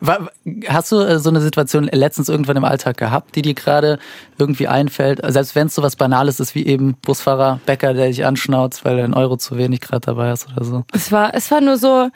Hast 0.68 0.92
du 0.92 1.00
äh, 1.00 1.18
so 1.18 1.30
eine 1.30 1.40
Situation 1.40 1.84
letztens 1.92 2.28
irgendwann 2.28 2.56
im 2.56 2.64
Alltag 2.64 2.96
gehabt, 2.96 3.36
die 3.36 3.42
dir 3.42 3.54
gerade 3.54 3.98
irgendwie 4.38 4.66
einfällt? 4.66 5.20
Selbst 5.26 5.54
wenn 5.54 5.68
es 5.68 5.74
so 5.74 5.82
was 5.82 5.96
Banales 5.96 6.40
ist 6.40 6.54
wie 6.54 6.66
eben 6.66 6.94
Busfahrer, 7.02 7.60
Bäcker, 7.66 7.94
der 7.94 8.08
dich 8.08 8.24
anschnauzt, 8.24 8.84
weil 8.84 8.98
er 8.98 9.04
einen 9.04 9.14
Euro 9.14 9.36
zu 9.36 9.56
wenig 9.56 9.80
gerade 9.80 10.00
dabei 10.00 10.30
hast 10.30 10.48
oder 10.50 10.64
so. 10.64 10.84
Es 10.92 11.12
war, 11.12 11.34
es 11.34 11.50
war 11.50 11.60
nur 11.60 11.76
so, 11.76 12.08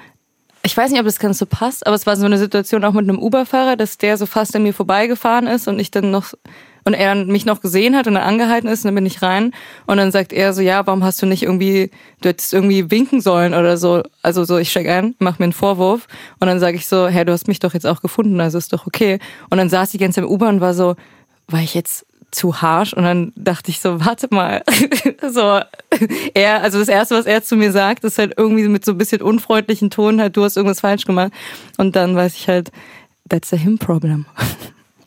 ich 0.63 0.77
weiß 0.77 0.91
nicht, 0.91 1.01
ob 1.01 1.07
das 1.07 1.19
ganz 1.19 1.39
so 1.39 1.47
passt, 1.47 1.87
aber 1.87 1.97
es 1.97 2.07
war 2.07 2.17
so 2.17 2.27
eine 2.27 2.39
Situation 2.39 2.85
auch 2.85 2.93
mit 2.93 3.09
einem 3.09 3.19
Uber-Fahrer, 3.19 3.77
dass 3.77 3.99
der 3.99 4.17
so 4.17 4.27
fast 4.27 4.55
an 4.55 4.63
mir 4.63 4.75
vorbeigefahren 4.75 5.47
ist 5.47 5.69
und 5.69 5.79
ich 5.79 5.91
dann 5.91 6.11
noch 6.11 6.35
und 6.85 6.95
er 6.95 7.15
mich 7.15 7.45
noch 7.45 7.61
gesehen 7.61 7.95
hat 7.97 8.07
und 8.07 8.15
dann 8.15 8.23
angehalten 8.23 8.69
ist 8.69 8.85
und 8.85 8.89
dann 8.89 8.95
bin 8.95 9.07
ich 9.07 9.23
rein 9.23 9.53
und 9.87 9.99
dann 9.99 10.11
sagt 10.11 10.33
er 10.33 10.53
so, 10.53 10.63
ja, 10.63 10.87
warum 10.87 11.05
hast 11.05 11.21
du 11.21 11.27
nicht 11.27 11.43
irgendwie, 11.43 11.91
du 12.23 12.31
hättest 12.31 12.55
irgendwie 12.55 12.91
winken 12.91 13.21
sollen 13.21 13.55
oder 13.55 13.77
so. 13.77 14.03
Also 14.23 14.45
so, 14.45 14.57
ich 14.57 14.71
steig 14.71 14.89
ein, 14.89 15.15
mach 15.19 15.39
mir 15.39 15.45
einen 15.45 15.53
Vorwurf 15.53 16.07
und 16.39 16.49
dann 16.49 16.59
sage 16.59 16.77
ich 16.77 16.87
so, 16.87 17.09
hey, 17.09 17.25
du 17.25 17.33
hast 17.33 17.49
mich 17.49 17.59
doch 17.59 17.75
jetzt 17.75 17.87
auch 17.87 18.01
gefunden, 18.01 18.41
also 18.41 18.59
ist 18.59 18.73
doch 18.73 18.87
okay. 18.87 19.19
Und 19.51 19.59
dann 19.59 19.69
saß 19.69 19.93
ich 19.95 20.01
Zeit 20.01 20.19
im 20.19 20.31
U-Bahn 20.31 20.57
und 20.57 20.61
war 20.61 20.75
so, 20.75 20.97
war 21.49 21.61
ich 21.61 21.75
jetzt 21.75 22.07
zu 22.31 22.63
harsh 22.63 22.93
und 22.93 23.03
dann 23.05 23.33
dachte 23.37 23.71
ich 23.71 23.81
so, 23.81 24.05
warte 24.05 24.29
mal. 24.31 24.63
so, 25.33 25.61
er, 26.35 26.63
also 26.63 26.79
das 26.79 26.89
erste, 26.89 27.17
was 27.17 27.27
er 27.27 27.43
zu 27.43 27.57
mir 27.57 27.73
sagt, 27.73 28.05
ist 28.05 28.19
halt 28.19 28.35
irgendwie 28.37 28.69
mit 28.69 28.85
so 28.85 28.93
ein 28.93 28.99
bisschen 28.99 29.23
unfreundlichen 29.23 29.91
Ton 29.91 30.21
halt, 30.21 30.37
du 30.37 30.45
hast 30.45 30.57
irgendwas 30.57 30.81
falsch 30.81 31.05
gemacht. 31.05 31.33
Und 31.77 31.97
dann 31.97 32.15
weiß 32.17 32.35
ich 32.37 32.49
halt, 32.49 32.71
that's 33.29 33.53
a 33.53 33.57
him 33.57 33.79
problem. 33.79 34.27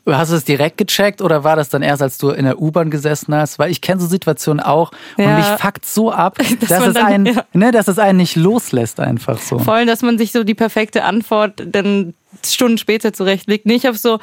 Hast 0.05 0.31
du 0.33 0.35
es 0.35 0.43
direkt 0.43 0.77
gecheckt 0.77 1.21
oder 1.21 1.45
war 1.45 1.55
das 1.55 1.69
dann 1.69 1.81
erst, 1.81 2.01
als 2.01 2.17
du 2.17 2.31
in 2.31 2.43
der 2.43 2.59
U-Bahn 2.61 2.91
gesessen 2.91 3.33
hast? 3.33 3.57
Weil 3.57 3.71
ich 3.71 3.79
kenne 3.79 4.01
so 4.01 4.07
Situationen 4.07 4.59
auch 4.61 4.91
und 5.17 5.23
Ja. 5.23 5.37
mich 5.37 5.45
fuckt 5.61 5.85
so 5.85 6.11
ab, 6.11 6.37
dass, 6.59 6.67
Dass 6.67 6.87
es 6.87 6.93
dann- 6.95 7.05
einen, 7.05 7.25
ja. 7.27 7.45
ne, 7.53 7.71
dass 7.71 7.87
es 7.87 7.97
einen 7.99 8.17
nicht 8.17 8.35
loslässt 8.35 8.99
einfach 8.99 9.37
so. 9.37 9.59
Vor 9.59 9.75
allem, 9.75 9.87
dass 9.87 10.01
man 10.01 10.17
sich 10.17 10.33
so 10.33 10.43
die 10.43 10.55
perfekte 10.55 11.05
Antwort 11.05 11.63
dann 11.65 12.15
Stunden 12.45 12.77
später 12.79 13.13
zurechtlegt. 13.13 13.65
Nee, 13.65 13.75
ich 13.75 13.85
habe 13.85 13.95
so 13.97 14.19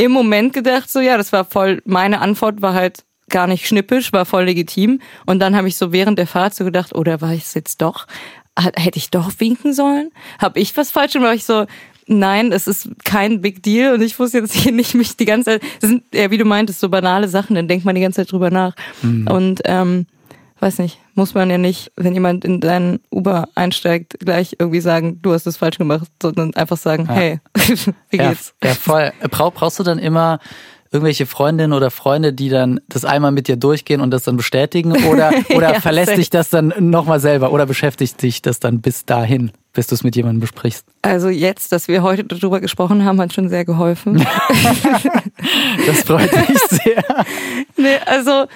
im 0.00 0.12
Moment 0.12 0.54
gedacht, 0.54 0.90
so 0.90 1.00
ja, 1.00 1.18
das 1.18 1.30
war 1.32 1.44
voll, 1.44 1.82
meine 1.84 2.20
Antwort 2.20 2.62
war 2.62 2.72
halt 2.72 3.04
gar 3.28 3.46
nicht 3.46 3.66
schnippisch, 3.66 4.12
war 4.12 4.24
voll 4.24 4.44
legitim. 4.44 5.00
Und 5.26 5.40
dann 5.40 5.54
habe 5.54 5.68
ich 5.68 5.76
so 5.76 5.92
während 5.92 6.18
der 6.18 6.26
Fahrt 6.26 6.54
so 6.54 6.64
gedacht, 6.64 6.94
oder 6.94 7.20
war 7.20 7.32
ich 7.34 7.44
es 7.44 7.54
jetzt 7.54 7.82
doch? 7.82 8.06
Hätte 8.58 8.98
ich 8.98 9.10
doch 9.10 9.30
winken 9.38 9.72
sollen? 9.74 10.10
Habe 10.38 10.58
ich 10.58 10.76
was 10.76 10.90
falsch 10.90 11.12
gemacht? 11.12 11.28
War 11.28 11.34
ich 11.34 11.44
so, 11.44 11.66
nein, 12.06 12.50
es 12.50 12.66
ist 12.66 12.88
kein 13.04 13.42
Big 13.42 13.62
Deal 13.62 13.94
und 13.94 14.00
ich 14.00 14.18
muss 14.18 14.32
jetzt 14.32 14.54
hier 14.54 14.72
nicht 14.72 14.94
mich 14.94 15.16
die 15.16 15.26
ganze 15.26 15.52
Zeit, 15.52 15.62
das 15.80 15.90
sind 15.90 16.02
ja, 16.14 16.30
wie 16.30 16.38
du 16.38 16.44
meintest, 16.44 16.80
so 16.80 16.88
banale 16.88 17.28
Sachen, 17.28 17.54
dann 17.54 17.68
denkt 17.68 17.84
man 17.84 17.94
die 17.94 18.00
ganze 18.00 18.22
Zeit 18.22 18.32
drüber 18.32 18.50
nach. 18.50 18.74
Und 19.30 19.60
ähm, 19.64 20.06
weiß 20.60 20.78
nicht, 20.78 20.98
muss 21.14 21.34
man 21.34 21.48
ja 21.50 21.58
nicht, 21.58 21.90
wenn 21.96 22.14
jemand 22.14 22.44
in 22.44 22.60
deinen 22.60 23.00
Uber 23.10 23.48
einsteigt, 23.54 24.18
gleich 24.20 24.56
irgendwie 24.58 24.80
sagen, 24.80 25.20
du 25.22 25.32
hast 25.32 25.46
es 25.46 25.56
falsch 25.56 25.78
gemacht, 25.78 26.08
sondern 26.22 26.54
einfach 26.54 26.76
sagen, 26.76 27.08
hey, 27.08 27.40
wie 28.10 28.16
Ja, 28.18 28.30
geht's? 28.30 28.54
ja, 28.62 28.74
voll. 28.74 29.12
Brauch, 29.30 29.52
brauchst 29.52 29.78
du 29.78 29.82
dann 29.82 29.98
immer 29.98 30.38
irgendwelche 30.92 31.24
Freundinnen 31.26 31.72
oder 31.72 31.90
Freunde, 31.92 32.32
die 32.32 32.48
dann 32.48 32.80
das 32.88 33.04
einmal 33.04 33.30
mit 33.30 33.46
dir 33.46 33.56
durchgehen 33.56 34.00
und 34.00 34.10
das 34.10 34.24
dann 34.24 34.36
bestätigen? 34.36 34.92
Oder, 35.04 35.32
oder 35.54 35.74
Ja, 35.74 35.80
verlässt 35.80 36.16
dich 36.16 36.30
das 36.30 36.50
dann 36.50 36.74
nochmal 36.78 37.20
selber? 37.20 37.52
Oder 37.52 37.64
beschäftigt 37.66 38.20
dich 38.22 38.42
das 38.42 38.58
dann 38.58 38.80
bis 38.80 39.04
dahin, 39.04 39.52
bis 39.72 39.86
du 39.86 39.94
es 39.94 40.02
mit 40.02 40.16
jemandem 40.16 40.40
besprichst? 40.40 40.84
Also 41.02 41.28
jetzt, 41.28 41.70
dass 41.70 41.86
wir 41.86 42.02
heute 42.02 42.24
darüber 42.24 42.60
gesprochen 42.60 43.04
haben, 43.04 43.20
hat 43.20 43.32
schon 43.32 43.48
sehr 43.48 43.64
geholfen. 43.64 44.26
Das 45.86 46.02
freut 46.02 46.30
mich 46.48 46.58
sehr. 46.68 47.02
nee, 47.76 47.96
also 48.06 48.46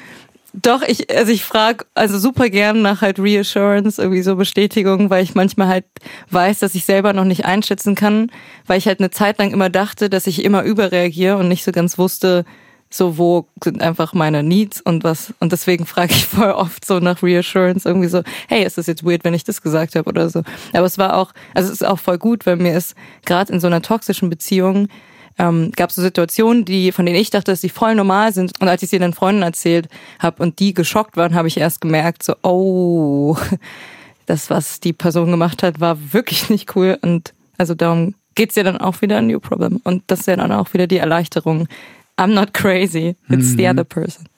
doch, 0.62 0.82
ich, 0.82 1.10
also 1.10 1.32
ich 1.32 1.44
frage 1.44 1.84
also 1.94 2.18
super 2.18 2.48
gern 2.48 2.80
nach 2.80 3.02
halt 3.02 3.18
Reassurance, 3.18 4.00
irgendwie 4.00 4.22
so 4.22 4.36
Bestätigung, 4.36 5.10
weil 5.10 5.24
ich 5.24 5.34
manchmal 5.34 5.66
halt 5.66 5.84
weiß, 6.30 6.60
dass 6.60 6.76
ich 6.76 6.84
selber 6.84 7.12
noch 7.12 7.24
nicht 7.24 7.44
einschätzen 7.44 7.96
kann, 7.96 8.30
weil 8.66 8.78
ich 8.78 8.86
halt 8.86 9.00
eine 9.00 9.10
Zeit 9.10 9.38
lang 9.38 9.52
immer 9.52 9.68
dachte, 9.68 10.08
dass 10.08 10.28
ich 10.28 10.44
immer 10.44 10.62
überreagiere 10.62 11.36
und 11.38 11.48
nicht 11.48 11.64
so 11.64 11.72
ganz 11.72 11.98
wusste, 11.98 12.44
so 12.88 13.18
wo 13.18 13.48
sind 13.64 13.82
einfach 13.82 14.14
meine 14.14 14.44
Needs 14.44 14.80
und 14.80 15.02
was. 15.02 15.34
Und 15.40 15.50
deswegen 15.50 15.86
frage 15.86 16.12
ich 16.12 16.26
voll 16.26 16.52
oft 16.52 16.84
so 16.84 17.00
nach 17.00 17.22
Reassurance, 17.22 17.88
irgendwie 17.88 18.08
so, 18.08 18.22
hey, 18.48 18.64
ist 18.64 18.78
das 18.78 18.86
jetzt 18.86 19.04
weird, 19.04 19.24
wenn 19.24 19.34
ich 19.34 19.42
das 19.42 19.60
gesagt 19.60 19.96
habe 19.96 20.08
oder 20.08 20.30
so. 20.30 20.42
Aber 20.72 20.86
es 20.86 20.98
war 20.98 21.16
auch, 21.16 21.32
also 21.54 21.68
es 21.68 21.80
ist 21.80 21.86
auch 21.86 21.98
voll 21.98 22.18
gut, 22.18 22.46
weil 22.46 22.56
mir 22.56 22.76
ist 22.76 22.94
gerade 23.26 23.52
in 23.52 23.58
so 23.58 23.66
einer 23.66 23.82
toxischen 23.82 24.30
Beziehung 24.30 24.88
ähm, 25.38 25.72
gab 25.76 25.90
es 25.90 25.96
so 25.96 26.02
Situationen, 26.02 26.64
die, 26.64 26.92
von 26.92 27.06
denen 27.06 27.18
ich 27.18 27.30
dachte, 27.30 27.52
dass 27.52 27.60
sie 27.60 27.68
voll 27.68 27.94
normal 27.94 28.32
sind. 28.32 28.52
Und 28.60 28.68
als 28.68 28.82
ich 28.82 28.90
sie 28.90 28.98
den 28.98 29.12
Freunden 29.12 29.42
erzählt 29.42 29.88
habe 30.18 30.42
und 30.42 30.58
die 30.58 30.74
geschockt 30.74 31.16
waren, 31.16 31.34
habe 31.34 31.48
ich 31.48 31.56
erst 31.56 31.80
gemerkt, 31.80 32.22
so, 32.22 32.34
oh, 32.42 33.36
das, 34.26 34.50
was 34.50 34.80
die 34.80 34.92
Person 34.92 35.30
gemacht 35.30 35.62
hat, 35.62 35.80
war 35.80 36.12
wirklich 36.12 36.48
nicht 36.50 36.76
cool. 36.76 36.98
Und 37.02 37.34
also 37.58 37.74
darum 37.74 38.14
geht's 38.34 38.54
ja 38.56 38.62
dann 38.62 38.78
auch 38.78 39.02
wieder 39.02 39.18
ein 39.18 39.26
New 39.26 39.40
Problem. 39.40 39.80
Und 39.84 40.02
das 40.06 40.20
ist 40.20 40.26
ja 40.26 40.36
dann 40.36 40.52
auch 40.52 40.72
wieder 40.72 40.86
die 40.86 40.98
Erleichterung. 40.98 41.68
I'm 42.16 42.28
not 42.28 42.54
crazy, 42.54 43.16
it's 43.28 43.56
the 43.56 43.68
other 43.68 43.82
person. 43.82 44.28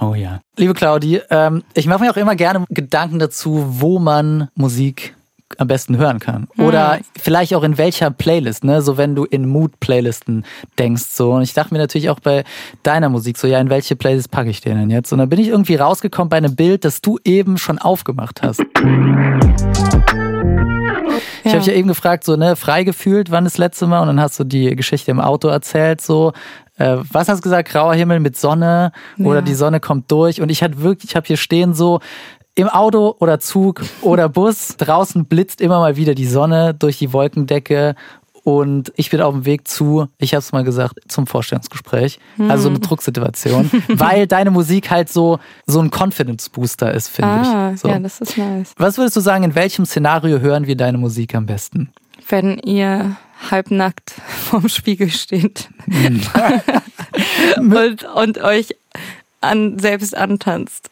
Oh 0.00 0.14
ja. 0.14 0.40
Liebe 0.56 0.74
Claudi, 0.74 1.20
ähm, 1.30 1.62
ich 1.74 1.86
mache 1.86 2.02
mir 2.02 2.10
auch 2.10 2.16
immer 2.16 2.34
gerne 2.34 2.64
Gedanken 2.70 3.18
dazu, 3.18 3.64
wo 3.68 3.98
man 3.98 4.48
Musik 4.54 5.14
am 5.58 5.66
besten 5.66 5.96
hören 5.98 6.18
kann. 6.20 6.46
Oder 6.58 7.00
vielleicht 7.20 7.54
auch 7.54 7.62
in 7.64 7.76
welcher 7.76 8.10
Playlist, 8.10 8.64
ne? 8.64 8.82
So 8.82 8.96
wenn 8.96 9.14
du 9.14 9.24
in 9.24 9.48
Mood-Playlisten 9.48 10.44
denkst, 10.78 11.02
so. 11.10 11.32
Und 11.32 11.42
ich 11.42 11.52
dachte 11.54 11.74
mir 11.74 11.80
natürlich 11.80 12.08
auch 12.10 12.20
bei 12.20 12.44
deiner 12.82 13.08
Musik 13.08 13.36
so, 13.36 13.46
ja, 13.46 13.58
in 13.60 13.68
welche 13.70 13.96
Playlist 13.96 14.30
packe 14.30 14.50
ich 14.50 14.60
den 14.60 14.78
denn 14.78 14.90
jetzt? 14.90 15.12
Und 15.12 15.18
dann 15.18 15.28
bin 15.28 15.40
ich 15.40 15.48
irgendwie 15.48 15.74
rausgekommen 15.74 16.28
bei 16.28 16.36
einem 16.36 16.54
Bild, 16.56 16.84
das 16.84 17.00
du 17.00 17.18
eben 17.24 17.58
schon 17.58 17.78
aufgemacht 17.78 18.42
hast. 18.42 18.60
Ich 21.42 21.46
habe 21.52 21.58
dich 21.58 21.66
ja 21.66 21.72
eben 21.72 21.88
gefragt, 21.88 22.24
so, 22.24 22.36
ne, 22.36 22.54
frei 22.56 22.84
gefühlt, 22.84 23.30
wann 23.30 23.44
das 23.44 23.58
letzte 23.58 23.86
Mal? 23.86 24.00
Und 24.00 24.08
dann 24.08 24.20
hast 24.20 24.38
du 24.38 24.44
die 24.44 24.74
Geschichte 24.76 25.10
im 25.10 25.20
Auto 25.20 25.48
erzählt, 25.48 26.00
so. 26.00 26.32
Äh, 26.76 26.98
was 27.12 27.28
hast 27.28 27.38
du 27.38 27.42
gesagt? 27.42 27.68
Grauer 27.68 27.94
Himmel 27.94 28.20
mit 28.20 28.38
Sonne 28.38 28.92
oder 29.18 29.36
Ja. 29.36 29.42
die 29.42 29.54
Sonne 29.54 29.80
kommt 29.80 30.10
durch. 30.10 30.40
Und 30.40 30.48
ich 30.50 30.62
hatte 30.62 30.80
wirklich, 30.80 31.10
ich 31.10 31.16
habe 31.16 31.26
hier 31.26 31.36
stehen 31.36 31.74
so, 31.74 32.00
im 32.54 32.68
Auto 32.68 33.14
oder 33.20 33.40
Zug 33.40 33.82
oder 34.02 34.28
Bus, 34.28 34.76
draußen 34.76 35.24
blitzt 35.24 35.60
immer 35.60 35.78
mal 35.78 35.96
wieder 35.96 36.14
die 36.14 36.26
Sonne 36.26 36.74
durch 36.74 36.98
die 36.98 37.12
Wolkendecke 37.12 37.94
und 38.42 38.92
ich 38.96 39.10
bin 39.10 39.20
auf 39.20 39.34
dem 39.34 39.44
Weg 39.44 39.68
zu, 39.68 40.06
ich 40.18 40.32
habe 40.32 40.40
es 40.40 40.50
mal 40.52 40.64
gesagt, 40.64 40.94
zum 41.08 41.26
Vorstellungsgespräch. 41.26 42.18
Also 42.48 42.64
so 42.64 42.68
eine 42.70 42.78
Drucksituation, 42.80 43.70
weil 43.88 44.26
deine 44.26 44.50
Musik 44.50 44.90
halt 44.90 45.10
so 45.10 45.38
so 45.66 45.80
ein 45.80 45.90
Confidence 45.90 46.48
Booster 46.48 46.92
ist, 46.92 47.08
finde 47.08 47.30
Ah, 47.30 47.72
ich. 47.74 47.80
So. 47.80 47.88
ja, 47.88 47.98
das 47.98 48.20
ist 48.20 48.38
nice. 48.38 48.72
Was 48.78 48.96
würdest 48.98 49.16
du 49.16 49.20
sagen, 49.20 49.44
in 49.44 49.54
welchem 49.54 49.84
Szenario 49.84 50.40
hören 50.40 50.66
wir 50.66 50.76
deine 50.76 50.96
Musik 50.98 51.34
am 51.34 51.46
besten? 51.46 51.90
Wenn 52.28 52.58
ihr 52.58 53.16
halbnackt 53.50 54.10
vorm 54.26 54.68
Spiegel 54.68 55.10
steht 55.10 55.68
und, 57.58 58.04
und 58.14 58.38
euch 58.38 58.74
an, 59.40 59.78
selbst 59.78 60.16
antanzt. 60.16 60.90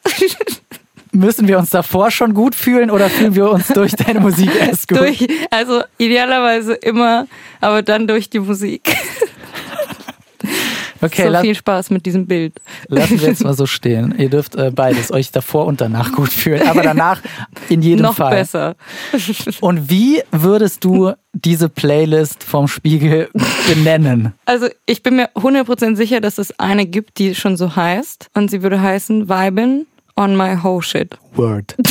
Müssen 1.11 1.47
wir 1.47 1.57
uns 1.57 1.71
davor 1.71 2.11
schon 2.11 2.33
gut 2.33 2.55
fühlen 2.55 2.91
oder 2.91 3.09
fühlen 3.09 3.35
wir 3.35 3.49
uns 3.49 3.67
durch 3.67 3.93
deine 3.93 4.19
Musik 4.19 4.51
erst 4.59 4.87
gut? 4.87 4.99
Durch, 4.99 5.27
also 5.49 5.81
idealerweise 5.97 6.73
immer, 6.73 7.27
aber 7.61 7.81
dann 7.81 8.07
durch 8.07 8.29
die 8.29 8.39
Musik. 8.39 8.95
okay, 11.01 11.23
so 11.23 11.29
la 11.29 11.41
viel 11.41 11.55
Spaß 11.55 11.89
mit 11.89 12.05
diesem 12.05 12.27
Bild. 12.27 12.61
lassen 12.87 13.19
wir 13.19 13.29
jetzt 13.29 13.43
mal 13.43 13.53
so 13.53 13.65
stehen. 13.65 14.13
Ihr 14.17 14.29
dürft 14.29 14.55
äh, 14.55 14.71
beides, 14.73 15.11
euch 15.11 15.31
davor 15.31 15.65
und 15.65 15.81
danach 15.81 16.11
gut 16.11 16.29
fühlen, 16.29 16.67
aber 16.67 16.81
danach 16.81 17.21
in 17.69 17.81
jedem 17.81 18.03
Noch 18.03 18.15
Fall. 18.15 18.31
besser. 18.31 18.75
Und 19.61 19.89
wie 19.89 20.21
würdest 20.31 20.83
du 20.83 21.13
diese 21.33 21.69
Playlist 21.69 22.43
vom 22.43 22.67
Spiegel 22.67 23.29
benennen? 23.67 24.33
Also 24.45 24.67
ich 24.85 25.03
bin 25.03 25.15
mir 25.15 25.29
100% 25.35 25.95
sicher, 25.95 26.21
dass 26.21 26.37
es 26.37 26.57
eine 26.59 26.85
gibt, 26.85 27.17
die 27.17 27.35
schon 27.35 27.57
so 27.57 27.75
heißt. 27.75 28.27
Und 28.33 28.51
sie 28.51 28.61
würde 28.61 28.81
heißen 28.81 29.29
Vibin 29.29 29.85
on 30.19 30.35
my 30.35 30.55
whole 30.61 30.81
shit. 30.81 31.17
Word. 31.35 31.75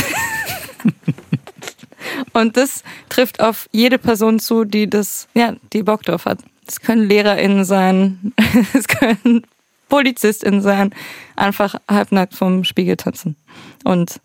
Und 2.33 2.57
das 2.57 2.85
trifft 3.09 3.41
auf 3.41 3.69
jede 3.73 3.99
Person 3.99 4.39
zu, 4.39 4.65
die 4.65 4.89
das, 4.89 5.27
ja, 5.35 5.55
die 5.73 5.83
Bock 5.83 6.03
drauf 6.03 6.27
hat. 6.27 6.39
Es 6.67 6.81
können 6.81 7.09
LehrerInnen 7.09 7.65
sein, 7.65 8.33
es 8.75 8.87
können 8.87 9.43
PolizistInnen 9.89 10.61
sein, 10.61 10.93
einfach 11.37 11.77
halbnackt 11.91 12.35
vom 12.35 12.65
Spiegel 12.65 12.99
tanzen 12.99 13.37
und 13.85 14.21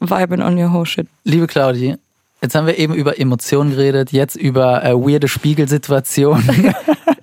viben 0.00 0.42
on 0.42 0.58
your 0.62 0.72
whole 0.72 0.84
shit. 0.84 1.08
Liebe 1.24 1.46
Claudi, 1.46 1.96
jetzt 2.42 2.54
haben 2.54 2.66
wir 2.66 2.76
eben 2.78 2.94
über 2.94 3.18
Emotionen 3.18 3.70
geredet, 3.70 4.12
jetzt 4.12 4.36
über 4.36 4.84
äh, 4.84 4.92
weirde 4.92 5.28
Spiegelsituationen. 5.28 6.74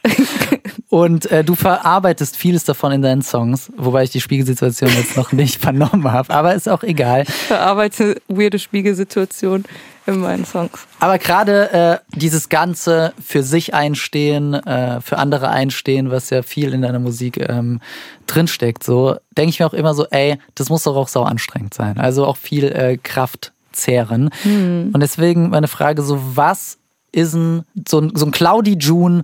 Und 0.93 1.31
äh, 1.31 1.43
du 1.43 1.55
verarbeitest 1.55 2.37
vieles 2.37 2.65
davon 2.65 2.91
in 2.91 3.01
deinen 3.01 3.23
Songs, 3.23 3.71
wobei 3.75 4.03
ich 4.03 4.11
die 4.11 4.21
Spiegelsituation 4.21 4.91
jetzt 4.95 5.17
noch 5.17 5.31
nicht 5.31 5.55
vernommen 5.59 6.11
habe, 6.11 6.31
aber 6.31 6.53
ist 6.53 6.69
auch 6.69 6.83
egal. 6.83 7.23
Ich 7.23 7.33
verarbeite 7.33 8.21
weirde 8.27 8.59
Spiegelsituationen 8.59 9.65
in 10.05 10.19
meinen 10.19 10.45
Songs. 10.45 10.85
Aber 10.99 11.17
gerade 11.17 11.71
äh, 11.71 11.97
dieses 12.15 12.47
ganze 12.47 13.11
für 13.19 13.41
sich 13.41 13.73
einstehen, 13.73 14.53
äh, 14.53 15.01
für 15.01 15.17
andere 15.17 15.49
einstehen, 15.49 16.11
was 16.11 16.29
ja 16.29 16.43
viel 16.43 16.75
in 16.75 16.83
deiner 16.83 16.99
Musik 16.99 17.37
ähm, 17.39 17.79
drinsteckt, 18.27 18.83
so 18.83 19.15
denke 19.35 19.49
ich 19.49 19.59
mir 19.59 19.65
auch 19.65 19.73
immer 19.73 19.95
so, 19.95 20.05
ey, 20.11 20.37
das 20.53 20.69
muss 20.69 20.83
doch 20.83 20.95
auch 20.95 21.07
sau 21.07 21.23
anstrengend 21.23 21.73
sein. 21.73 21.97
Also 21.97 22.23
auch 22.27 22.37
viel 22.37 22.65
äh, 22.65 22.97
Kraft 23.01 23.51
zehren. 23.71 24.29
Und 24.45 24.99
deswegen 24.99 25.49
meine 25.49 25.67
Frage 25.67 26.03
so, 26.03 26.21
was 26.35 26.77
ist 27.13 27.33
ein, 27.33 27.63
so 27.87 27.99
ein, 27.99 28.11
so 28.15 28.25
ein 28.25 28.31
Cloudy 28.31 28.75
June 28.77 29.23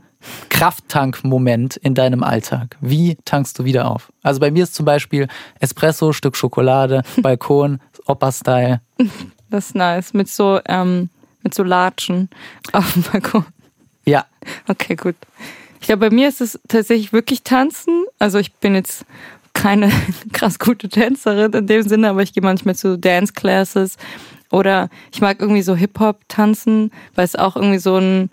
Krafttank-Moment 0.49 1.75
in 1.77 1.95
deinem 1.95 2.23
Alltag? 2.23 2.77
Wie 2.79 3.17
tankst 3.25 3.59
du 3.59 3.65
wieder 3.65 3.91
auf? 3.91 4.11
Also 4.23 4.39
bei 4.39 4.51
mir 4.51 4.63
ist 4.63 4.75
zum 4.75 4.85
Beispiel 4.85 5.27
Espresso, 5.59 6.13
Stück 6.13 6.37
Schokolade, 6.37 7.03
Balkon, 7.21 7.81
Opa-Style. 8.05 8.81
Das 9.49 9.67
ist 9.67 9.75
nice. 9.75 10.13
Mit 10.13 10.29
so, 10.29 10.59
ähm, 10.65 11.09
mit 11.43 11.53
so 11.53 11.63
Latschen 11.63 12.29
auf 12.71 12.93
dem 12.93 13.03
Balkon. 13.03 13.45
Ja, 14.05 14.25
Okay, 14.67 14.95
gut. 14.95 15.15
Ich 15.81 15.87
glaube, 15.87 16.09
bei 16.09 16.15
mir 16.15 16.27
ist 16.27 16.41
es 16.41 16.59
tatsächlich 16.67 17.13
wirklich 17.13 17.43
Tanzen. 17.43 18.05
Also 18.19 18.37
ich 18.37 18.53
bin 18.53 18.75
jetzt 18.75 19.05
keine 19.53 19.91
krass 20.33 20.59
gute 20.59 20.89
Tänzerin 20.89 21.53
in 21.53 21.67
dem 21.67 21.87
Sinne, 21.87 22.09
aber 22.09 22.21
ich 22.21 22.33
gehe 22.33 22.43
manchmal 22.43 22.75
zu 22.75 22.97
Dance 22.97 23.33
Classes 23.33 23.97
oder 24.51 24.89
ich 25.11 25.21
mag 25.21 25.39
irgendwie 25.39 25.61
so 25.61 25.75
Hip-Hop 25.75 26.21
tanzen, 26.27 26.91
weil 27.15 27.25
es 27.25 27.35
auch 27.35 27.55
irgendwie 27.55 27.79
so 27.79 27.97
ein 27.97 28.29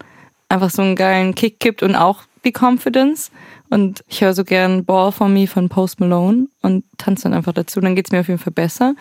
einfach 0.49 0.71
so 0.71 0.83
einen 0.83 0.97
geilen 0.97 1.35
Kick 1.35 1.61
gibt 1.61 1.83
und 1.83 1.97
auch 1.97 2.23
die 2.45 2.53
Confidence. 2.53 3.31
Und 3.69 4.05
ich 4.09 4.21
höre 4.21 4.35
so 4.35 4.45
gern 4.45 4.85
Ball 4.85 5.11
for 5.11 5.29
Me 5.29 5.47
von 5.47 5.69
Post 5.69 5.99
Malone 5.99 6.47
und 6.63 6.85
tanze 6.99 7.25
dann 7.25 7.35
einfach 7.35 7.53
dazu. 7.53 7.81
Dann 7.81 7.97
geht's 7.97 8.13
mir 8.13 8.21
auf 8.21 8.29
jeden 8.29 8.39
Fall 8.39 8.53
besser. 8.53 8.95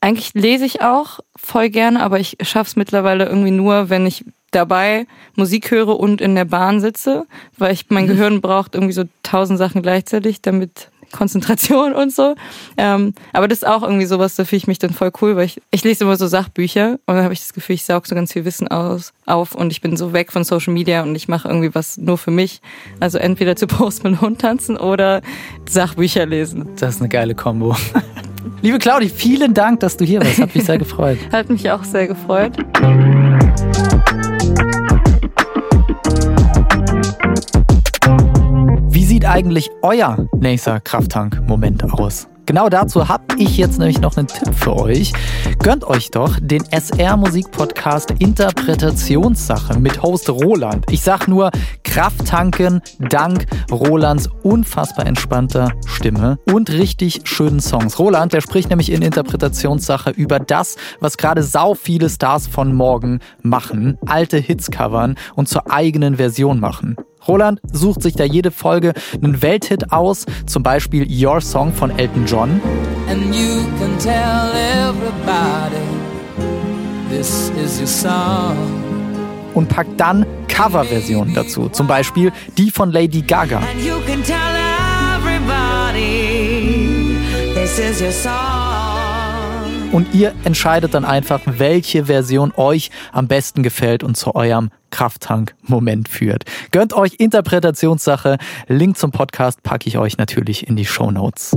Eigentlich 0.00 0.34
lese 0.34 0.64
ich 0.64 0.82
auch 0.82 1.20
voll 1.36 1.70
gerne, 1.70 2.02
aber 2.02 2.20
ich 2.20 2.36
schaffe 2.42 2.70
es 2.70 2.76
mittlerweile 2.76 3.26
irgendwie 3.26 3.50
nur, 3.50 3.90
wenn 3.90 4.06
ich 4.06 4.24
dabei 4.50 5.06
Musik 5.34 5.70
höre 5.70 5.98
und 5.98 6.20
in 6.20 6.34
der 6.34 6.46
Bahn 6.46 6.80
sitze, 6.80 7.26
weil 7.58 7.72
ich 7.72 7.86
mein 7.90 8.06
Gehirn 8.08 8.40
braucht 8.40 8.74
irgendwie 8.74 8.92
so 8.92 9.04
tausend 9.22 9.58
Sachen 9.58 9.82
gleichzeitig, 9.82 10.42
damit 10.42 10.90
Konzentration 11.12 11.92
und 11.94 12.12
so. 12.12 12.34
Ähm, 12.76 13.14
aber 13.32 13.48
das 13.48 13.58
ist 13.58 13.66
auch 13.66 13.82
irgendwie 13.82 14.06
sowas, 14.06 14.36
da 14.36 14.44
fühle 14.44 14.58
ich 14.58 14.66
mich 14.66 14.78
dann 14.78 14.90
voll 14.90 15.10
cool, 15.20 15.36
weil 15.36 15.46
ich, 15.46 15.60
ich 15.70 15.84
lese 15.84 16.04
immer 16.04 16.16
so 16.16 16.26
Sachbücher 16.26 16.98
und 17.06 17.14
dann 17.14 17.24
habe 17.24 17.32
ich 17.32 17.40
das 17.40 17.52
Gefühl, 17.52 17.74
ich 17.74 17.84
saug 17.84 18.06
so 18.06 18.14
ganz 18.14 18.32
viel 18.32 18.44
Wissen 18.44 18.68
aus, 18.68 19.12
auf 19.26 19.54
und 19.54 19.72
ich 19.72 19.80
bin 19.80 19.96
so 19.96 20.12
weg 20.12 20.32
von 20.32 20.44
Social 20.44 20.72
Media 20.72 21.02
und 21.02 21.14
ich 21.14 21.28
mache 21.28 21.48
irgendwie 21.48 21.74
was 21.74 21.96
nur 21.96 22.18
für 22.18 22.30
mich. 22.30 22.60
Also 23.00 23.18
entweder 23.18 23.56
zu 23.56 23.66
Post 23.66 24.04
Malone 24.04 24.36
tanzen 24.36 24.76
oder 24.76 25.22
Sachbücher 25.68 26.26
lesen. 26.26 26.68
das 26.78 26.96
ist 26.96 27.00
eine 27.00 27.08
geile 27.08 27.34
Kombo. 27.34 27.76
Liebe 28.62 28.78
Claudi, 28.78 29.08
vielen 29.08 29.54
Dank, 29.54 29.80
dass 29.80 29.96
du 29.96 30.04
hier 30.04 30.20
warst. 30.20 30.38
Hat 30.38 30.54
mich 30.54 30.64
sehr 30.64 30.78
gefreut. 30.78 31.18
Hat 31.32 31.48
mich 31.48 31.70
auch 31.70 31.84
sehr 31.84 32.08
gefreut. 32.08 32.56
Wie 38.98 39.04
sieht 39.04 39.24
eigentlich 39.26 39.70
euer 39.82 40.26
nächster 40.40 40.80
Krafttank-Moment 40.80 41.84
aus? 41.84 42.26
Genau 42.46 42.68
dazu 42.68 43.08
habe 43.08 43.22
ich 43.36 43.56
jetzt 43.56 43.78
nämlich 43.78 44.00
noch 44.00 44.16
einen 44.16 44.26
Tipp 44.26 44.52
für 44.52 44.74
euch. 44.74 45.12
Gönnt 45.60 45.84
euch 45.84 46.10
doch 46.10 46.36
den 46.40 46.64
SR-Musik-Podcast 46.72 48.14
Interpretationssache 48.18 49.78
mit 49.78 50.02
Host 50.02 50.28
Roland. 50.28 50.84
Ich 50.90 51.02
sag 51.02 51.28
nur 51.28 51.52
Krafttanken 51.84 52.82
dank 52.98 53.46
Rolands 53.70 54.28
unfassbar 54.42 55.06
entspannter 55.06 55.70
Stimme 55.86 56.40
und 56.52 56.68
richtig 56.72 57.20
schönen 57.22 57.60
Songs. 57.60 58.00
Roland, 58.00 58.32
der 58.32 58.40
spricht 58.40 58.68
nämlich 58.68 58.90
in 58.90 59.02
Interpretationssache 59.02 60.10
über 60.10 60.40
das, 60.40 60.74
was 60.98 61.18
gerade 61.18 61.44
sau 61.44 61.74
viele 61.74 62.10
Stars 62.10 62.48
von 62.48 62.74
morgen 62.74 63.20
machen. 63.42 63.96
Alte 64.06 64.38
Hits 64.38 64.72
covern 64.72 65.14
und 65.36 65.48
zur 65.48 65.70
eigenen 65.70 66.16
Version 66.16 66.58
machen. 66.58 66.96
Roland 67.28 67.60
sucht 67.72 68.02
sich 68.02 68.14
da 68.14 68.24
jede 68.24 68.50
Folge 68.50 68.94
einen 69.22 69.42
Welthit 69.42 69.92
aus, 69.92 70.24
zum 70.46 70.62
Beispiel 70.62 71.06
Your 71.08 71.40
Song 71.40 71.72
von 71.72 71.96
Elton 71.98 72.24
John. 72.26 72.60
und 79.54 79.68
packt 79.68 80.00
dann 80.00 80.26
Coverversionen 80.48 81.34
dazu, 81.34 81.68
zum 81.68 81.86
Beispiel 81.86 82.32
die 82.56 82.70
von 82.70 82.92
Lady 82.92 83.22
Gaga. 83.22 83.58
And 83.58 83.84
you 83.84 84.00
can 84.06 84.22
tell 84.22 84.36
everybody 85.16 85.98
this 87.54 87.78
is 87.78 88.00
your 88.00 88.12
song. 88.12 88.67
Und 89.90 90.14
ihr 90.14 90.34
entscheidet 90.44 90.92
dann 90.92 91.04
einfach, 91.06 91.40
welche 91.46 92.04
Version 92.04 92.52
euch 92.56 92.90
am 93.12 93.26
besten 93.26 93.62
gefällt 93.62 94.02
und 94.04 94.16
zu 94.16 94.34
eurem 94.34 94.70
Krafttank-Moment 94.90 96.08
führt. 96.08 96.44
Gönnt 96.72 96.92
euch 96.92 97.14
Interpretationssache. 97.18 98.36
Link 98.66 98.98
zum 98.98 99.12
Podcast 99.12 99.62
packe 99.62 99.88
ich 99.88 99.96
euch 99.96 100.18
natürlich 100.18 100.68
in 100.68 100.76
die 100.76 100.84
Show 100.84 101.10
Notes. 101.10 101.56